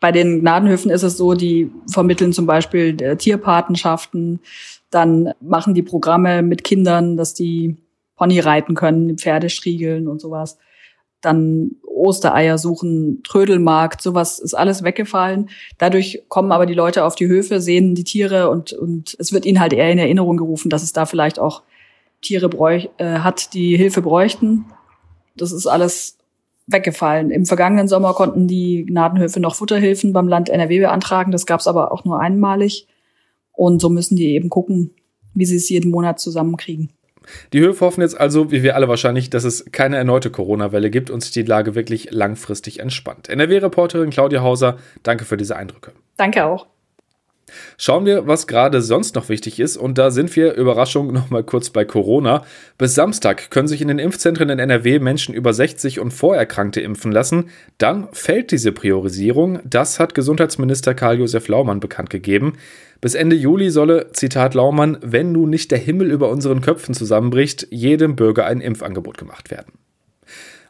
Bei 0.00 0.12
den 0.12 0.40
Gnadenhöfen 0.40 0.90
ist 0.90 1.02
es 1.02 1.16
so, 1.16 1.32
die 1.34 1.70
vermitteln 1.90 2.34
zum 2.34 2.44
Beispiel 2.44 3.00
äh, 3.00 3.16
Tierpatenschaften, 3.16 4.40
dann 4.90 5.32
machen 5.40 5.74
die 5.74 5.82
Programme 5.82 6.42
mit 6.42 6.64
Kindern, 6.64 7.16
dass 7.16 7.32
die 7.32 7.76
Pony 8.16 8.40
reiten 8.40 8.74
können, 8.74 9.16
Pferde 9.16 9.48
striegeln 9.48 10.06
und 10.06 10.20
sowas 10.20 10.58
dann 11.24 11.72
Ostereier 11.86 12.58
suchen, 12.58 13.22
Trödelmarkt, 13.24 14.02
sowas 14.02 14.38
ist 14.38 14.54
alles 14.54 14.82
weggefallen. 14.82 15.48
Dadurch 15.78 16.24
kommen 16.28 16.52
aber 16.52 16.66
die 16.66 16.74
Leute 16.74 17.04
auf 17.04 17.14
die 17.14 17.28
Höfe, 17.28 17.60
sehen 17.60 17.94
die 17.94 18.04
Tiere 18.04 18.50
und, 18.50 18.72
und 18.72 19.16
es 19.18 19.32
wird 19.32 19.46
ihnen 19.46 19.60
halt 19.60 19.72
eher 19.72 19.90
in 19.90 19.98
Erinnerung 19.98 20.36
gerufen, 20.36 20.70
dass 20.70 20.82
es 20.82 20.92
da 20.92 21.06
vielleicht 21.06 21.38
auch 21.38 21.62
Tiere 22.20 22.48
bräuch, 22.48 22.90
äh, 22.98 23.18
hat, 23.18 23.54
die 23.54 23.76
Hilfe 23.76 24.02
bräuchten. 24.02 24.66
Das 25.36 25.52
ist 25.52 25.66
alles 25.66 26.18
weggefallen. 26.66 27.30
Im 27.30 27.46
vergangenen 27.46 27.88
Sommer 27.88 28.14
konnten 28.14 28.48
die 28.48 28.84
Gnadenhöfe 28.86 29.40
noch 29.40 29.54
Futterhilfen 29.54 30.12
beim 30.12 30.28
Land 30.28 30.48
NRW 30.48 30.80
beantragen. 30.80 31.32
Das 31.32 31.46
gab 31.46 31.60
es 31.60 31.66
aber 31.66 31.92
auch 31.92 32.04
nur 32.04 32.20
einmalig. 32.20 32.86
Und 33.52 33.80
so 33.80 33.88
müssen 33.88 34.16
die 34.16 34.34
eben 34.34 34.48
gucken, 34.48 34.90
wie 35.34 35.44
sie 35.44 35.56
es 35.56 35.68
jeden 35.68 35.90
Monat 35.90 36.18
zusammenkriegen. 36.18 36.90
Die 37.52 37.60
Höfe 37.60 37.84
hoffen 37.84 38.02
jetzt 38.02 38.18
also, 38.18 38.50
wie 38.50 38.62
wir 38.62 38.76
alle 38.76 38.88
wahrscheinlich, 38.88 39.30
dass 39.30 39.44
es 39.44 39.66
keine 39.72 39.96
erneute 39.96 40.30
Corona-Welle 40.30 40.90
gibt 40.90 41.10
und 41.10 41.22
sich 41.22 41.32
die 41.32 41.42
Lage 41.42 41.74
wirklich 41.74 42.08
langfristig 42.10 42.80
entspannt. 42.80 43.28
NRW-Reporterin 43.28 44.10
Claudia 44.10 44.42
Hauser, 44.42 44.78
danke 45.02 45.24
für 45.24 45.36
diese 45.36 45.56
Eindrücke. 45.56 45.92
Danke 46.16 46.44
auch. 46.44 46.66
Schauen 47.76 48.06
wir, 48.06 48.26
was 48.26 48.46
gerade 48.46 48.82
sonst 48.82 49.14
noch 49.14 49.28
wichtig 49.28 49.60
ist. 49.60 49.76
Und 49.76 49.98
da 49.98 50.10
sind 50.10 50.34
wir, 50.36 50.54
Überraschung, 50.54 51.12
nochmal 51.12 51.44
kurz 51.44 51.70
bei 51.70 51.84
Corona. 51.84 52.44
Bis 52.78 52.94
Samstag 52.94 53.50
können 53.50 53.68
sich 53.68 53.80
in 53.80 53.88
den 53.88 53.98
Impfzentren 53.98 54.48
in 54.48 54.58
NRW 54.58 54.98
Menschen 54.98 55.34
über 55.34 55.52
60 55.52 56.00
und 56.00 56.12
Vorerkrankte 56.12 56.80
impfen 56.80 57.12
lassen. 57.12 57.50
Dann 57.78 58.08
fällt 58.12 58.50
diese 58.50 58.72
Priorisierung. 58.72 59.60
Das 59.64 60.00
hat 60.00 60.14
Gesundheitsminister 60.14 60.94
Karl-Josef 60.94 61.48
Laumann 61.48 61.80
bekannt 61.80 62.10
gegeben. 62.10 62.54
Bis 63.04 63.14
Ende 63.14 63.36
Juli 63.36 63.68
solle, 63.68 64.12
Zitat 64.14 64.54
Laumann, 64.54 64.96
wenn 65.02 65.30
nun 65.30 65.50
nicht 65.50 65.70
der 65.70 65.76
Himmel 65.76 66.10
über 66.10 66.30
unseren 66.30 66.62
Köpfen 66.62 66.94
zusammenbricht, 66.94 67.68
jedem 67.70 68.16
Bürger 68.16 68.46
ein 68.46 68.62
Impfangebot 68.62 69.18
gemacht 69.18 69.50
werden. 69.50 69.74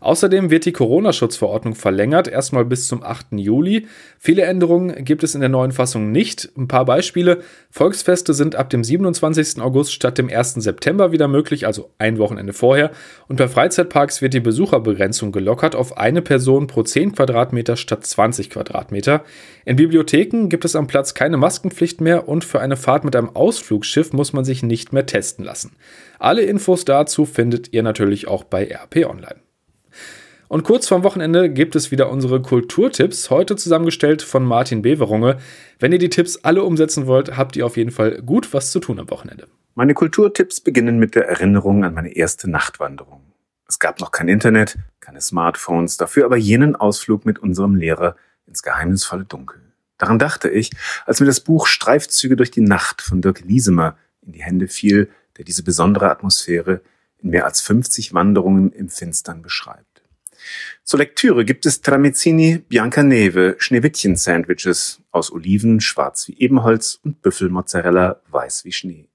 Außerdem 0.04 0.50
wird 0.50 0.66
die 0.66 0.72
Corona-Schutzverordnung 0.72 1.74
verlängert, 1.74 2.28
erstmal 2.28 2.66
bis 2.66 2.88
zum 2.88 3.02
8. 3.02 3.28
Juli. 3.36 3.86
Viele 4.18 4.42
Änderungen 4.42 5.02
gibt 5.02 5.24
es 5.24 5.34
in 5.34 5.40
der 5.40 5.48
neuen 5.48 5.72
Fassung 5.72 6.12
nicht. 6.12 6.50
Ein 6.58 6.68
paar 6.68 6.84
Beispiele. 6.84 7.38
Volksfeste 7.70 8.34
sind 8.34 8.54
ab 8.54 8.68
dem 8.68 8.84
27. 8.84 9.62
August 9.62 9.94
statt 9.94 10.18
dem 10.18 10.28
1. 10.28 10.56
September 10.56 11.10
wieder 11.10 11.26
möglich, 11.26 11.66
also 11.66 11.90
ein 11.96 12.18
Wochenende 12.18 12.52
vorher. 12.52 12.90
Und 13.28 13.36
bei 13.36 13.48
Freizeitparks 13.48 14.20
wird 14.20 14.34
die 14.34 14.40
Besucherbegrenzung 14.40 15.32
gelockert 15.32 15.74
auf 15.74 15.96
eine 15.96 16.20
Person 16.20 16.66
pro 16.66 16.82
10 16.82 17.14
Quadratmeter 17.14 17.78
statt 17.78 18.04
20 18.04 18.50
Quadratmeter. 18.50 19.24
In 19.64 19.76
Bibliotheken 19.76 20.50
gibt 20.50 20.66
es 20.66 20.76
am 20.76 20.86
Platz 20.86 21.14
keine 21.14 21.38
Maskenpflicht 21.38 22.02
mehr 22.02 22.28
und 22.28 22.44
für 22.44 22.60
eine 22.60 22.76
Fahrt 22.76 23.04
mit 23.04 23.16
einem 23.16 23.34
Ausflugsschiff 23.34 24.12
muss 24.12 24.34
man 24.34 24.44
sich 24.44 24.62
nicht 24.62 24.92
mehr 24.92 25.06
testen 25.06 25.46
lassen. 25.46 25.72
Alle 26.18 26.42
Infos 26.42 26.84
dazu 26.84 27.24
findet 27.24 27.72
ihr 27.72 27.82
natürlich 27.82 28.28
auch 28.28 28.44
bei 28.44 28.70
RP 28.70 29.06
Online. 29.06 29.43
Und 30.54 30.62
kurz 30.62 30.86
vorm 30.86 31.02
Wochenende 31.02 31.50
gibt 31.50 31.74
es 31.74 31.90
wieder 31.90 32.08
unsere 32.10 32.40
Kulturtipps, 32.40 33.28
heute 33.28 33.56
zusammengestellt 33.56 34.22
von 34.22 34.44
Martin 34.44 34.82
Beverunge. 34.82 35.38
Wenn 35.80 35.90
ihr 35.90 35.98
die 35.98 36.10
Tipps 36.10 36.36
alle 36.44 36.62
umsetzen 36.62 37.08
wollt, 37.08 37.36
habt 37.36 37.56
ihr 37.56 37.66
auf 37.66 37.76
jeden 37.76 37.90
Fall 37.90 38.22
gut 38.22 38.54
was 38.54 38.70
zu 38.70 38.78
tun 38.78 39.00
am 39.00 39.10
Wochenende. 39.10 39.48
Meine 39.74 39.94
Kulturtipps 39.94 40.60
beginnen 40.60 41.00
mit 41.00 41.16
der 41.16 41.26
Erinnerung 41.26 41.82
an 41.82 41.92
meine 41.92 42.14
erste 42.14 42.48
Nachtwanderung. 42.48 43.22
Es 43.66 43.80
gab 43.80 43.98
noch 43.98 44.12
kein 44.12 44.28
Internet, 44.28 44.78
keine 45.00 45.20
Smartphones, 45.20 45.96
dafür 45.96 46.24
aber 46.24 46.36
jenen 46.36 46.76
Ausflug 46.76 47.26
mit 47.26 47.40
unserem 47.40 47.74
Lehrer 47.74 48.14
ins 48.46 48.62
geheimnisvolle 48.62 49.24
Dunkel. 49.24 49.60
Daran 49.98 50.20
dachte 50.20 50.48
ich, 50.50 50.70
als 51.04 51.18
mir 51.18 51.26
das 51.26 51.40
Buch 51.40 51.66
Streifzüge 51.66 52.36
durch 52.36 52.52
die 52.52 52.60
Nacht 52.60 53.02
von 53.02 53.22
Dirk 53.22 53.40
Liesemer 53.40 53.96
in 54.24 54.30
die 54.30 54.44
Hände 54.44 54.68
fiel, 54.68 55.10
der 55.36 55.44
diese 55.44 55.64
besondere 55.64 56.12
Atmosphäre 56.12 56.80
in 57.18 57.30
mehr 57.30 57.44
als 57.44 57.60
50 57.60 58.14
Wanderungen 58.14 58.70
im 58.70 58.88
Finstern 58.88 59.42
beschreibt. 59.42 59.93
Zur 60.82 60.98
Lektüre 60.98 61.44
gibt 61.44 61.66
es 61.66 61.80
Tramezzini 61.80 62.58
Biancaneve 62.58 63.56
Schneewittchen-Sandwiches 63.58 65.00
aus 65.10 65.32
Oliven, 65.32 65.80
schwarz 65.80 66.28
wie 66.28 66.38
Ebenholz 66.38 67.00
und 67.02 67.22
Büffelmozzarella, 67.22 68.20
weiß 68.30 68.64
wie 68.64 68.72
Schnee. 68.72 69.08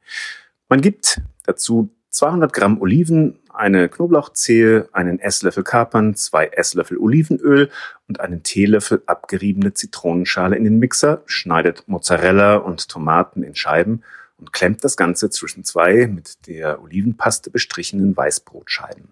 Man 0.68 0.82
gibt 0.82 1.22
dazu 1.46 1.90
200 2.10 2.52
Gramm 2.54 2.82
Oliven, 2.82 3.40
eine 3.54 3.90
Knoblauchzehe, 3.90 4.90
einen 4.94 5.20
Esslöffel 5.20 5.64
Kapern, 5.64 6.16
zwei 6.16 6.48
Esslöffel 6.48 6.98
Olivenöl 6.98 7.70
und 8.08 8.20
einen 8.20 8.42
Teelöffel 8.42 9.04
abgeriebene 9.06 9.74
Zitronenschale 9.74 10.56
in 10.56 10.64
den 10.64 10.80
Mixer, 10.80 11.24
schneidet 11.26 11.84
Mozzarella 11.88 12.56
und 12.56 12.90
Tomaten 12.90 13.44
in 13.44 13.56
Scheiben 13.56 14.04
und 14.38 14.54
klemmt 14.54 14.84
das 14.84 14.98
Ganze 14.98 15.30
zwischen 15.30 15.64
zwei 15.64 16.08
mit 16.08 16.48
der 16.48 16.82
Olivenpaste 16.82 17.52
bestrichenen 17.52 18.16
Weißbrotscheiben. 18.16 19.10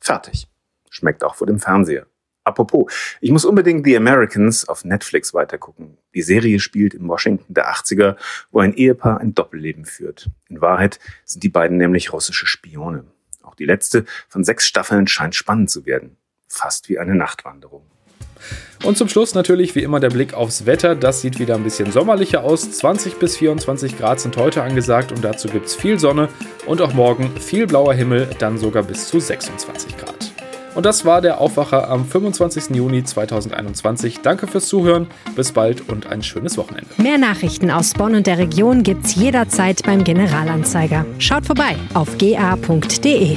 Fertig. 0.00 0.48
Schmeckt 0.94 1.24
auch 1.24 1.34
vor 1.34 1.48
dem 1.48 1.58
Fernseher. 1.58 2.06
Apropos, 2.44 2.92
ich 3.20 3.32
muss 3.32 3.44
unbedingt 3.44 3.84
The 3.84 3.96
Americans 3.96 4.68
auf 4.68 4.84
Netflix 4.84 5.34
weitergucken. 5.34 5.98
Die 6.14 6.22
Serie 6.22 6.60
spielt 6.60 6.94
in 6.94 7.08
Washington 7.08 7.52
der 7.52 7.72
80er, 7.72 8.14
wo 8.52 8.60
ein 8.60 8.74
Ehepaar 8.74 9.18
ein 9.18 9.34
Doppelleben 9.34 9.86
führt. 9.86 10.28
In 10.48 10.60
Wahrheit 10.60 11.00
sind 11.24 11.42
die 11.42 11.48
beiden 11.48 11.78
nämlich 11.78 12.12
russische 12.12 12.46
Spione. 12.46 13.06
Auch 13.42 13.56
die 13.56 13.64
letzte 13.64 14.04
von 14.28 14.44
sechs 14.44 14.68
Staffeln 14.68 15.08
scheint 15.08 15.34
spannend 15.34 15.68
zu 15.68 15.84
werden. 15.84 16.16
Fast 16.46 16.88
wie 16.88 17.00
eine 17.00 17.16
Nachtwanderung. 17.16 17.82
Und 18.84 18.96
zum 18.96 19.08
Schluss 19.08 19.34
natürlich 19.34 19.74
wie 19.74 19.82
immer 19.82 19.98
der 19.98 20.10
Blick 20.10 20.34
aufs 20.34 20.64
Wetter. 20.64 20.94
Das 20.94 21.22
sieht 21.22 21.40
wieder 21.40 21.56
ein 21.56 21.64
bisschen 21.64 21.90
sommerlicher 21.90 22.44
aus. 22.44 22.70
20 22.70 23.18
bis 23.18 23.36
24 23.36 23.98
Grad 23.98 24.20
sind 24.20 24.36
heute 24.36 24.62
angesagt 24.62 25.10
und 25.10 25.24
dazu 25.24 25.48
gibt 25.48 25.66
es 25.66 25.74
viel 25.74 25.98
Sonne 25.98 26.28
und 26.66 26.80
auch 26.82 26.92
morgen 26.92 27.34
viel 27.40 27.66
blauer 27.66 27.94
Himmel, 27.94 28.28
dann 28.38 28.58
sogar 28.58 28.84
bis 28.84 29.08
zu 29.08 29.18
26 29.18 29.96
Grad. 29.96 30.33
Und 30.74 30.86
das 30.86 31.04
war 31.04 31.20
der 31.20 31.40
Aufwacher 31.40 31.88
am 31.88 32.04
25. 32.04 32.74
Juni 32.74 33.04
2021. 33.04 34.20
Danke 34.20 34.46
fürs 34.46 34.66
Zuhören, 34.68 35.06
bis 35.36 35.52
bald 35.52 35.88
und 35.88 36.06
ein 36.06 36.22
schönes 36.22 36.58
Wochenende. 36.58 36.86
Mehr 36.96 37.18
Nachrichten 37.18 37.70
aus 37.70 37.94
Bonn 37.94 38.14
und 38.14 38.26
der 38.26 38.38
Region 38.38 38.82
gibt's 38.82 39.14
jederzeit 39.14 39.82
beim 39.84 40.04
Generalanzeiger. 40.04 41.06
Schaut 41.18 41.46
vorbei 41.46 41.76
auf 41.94 42.18
ga.de. 42.18 43.36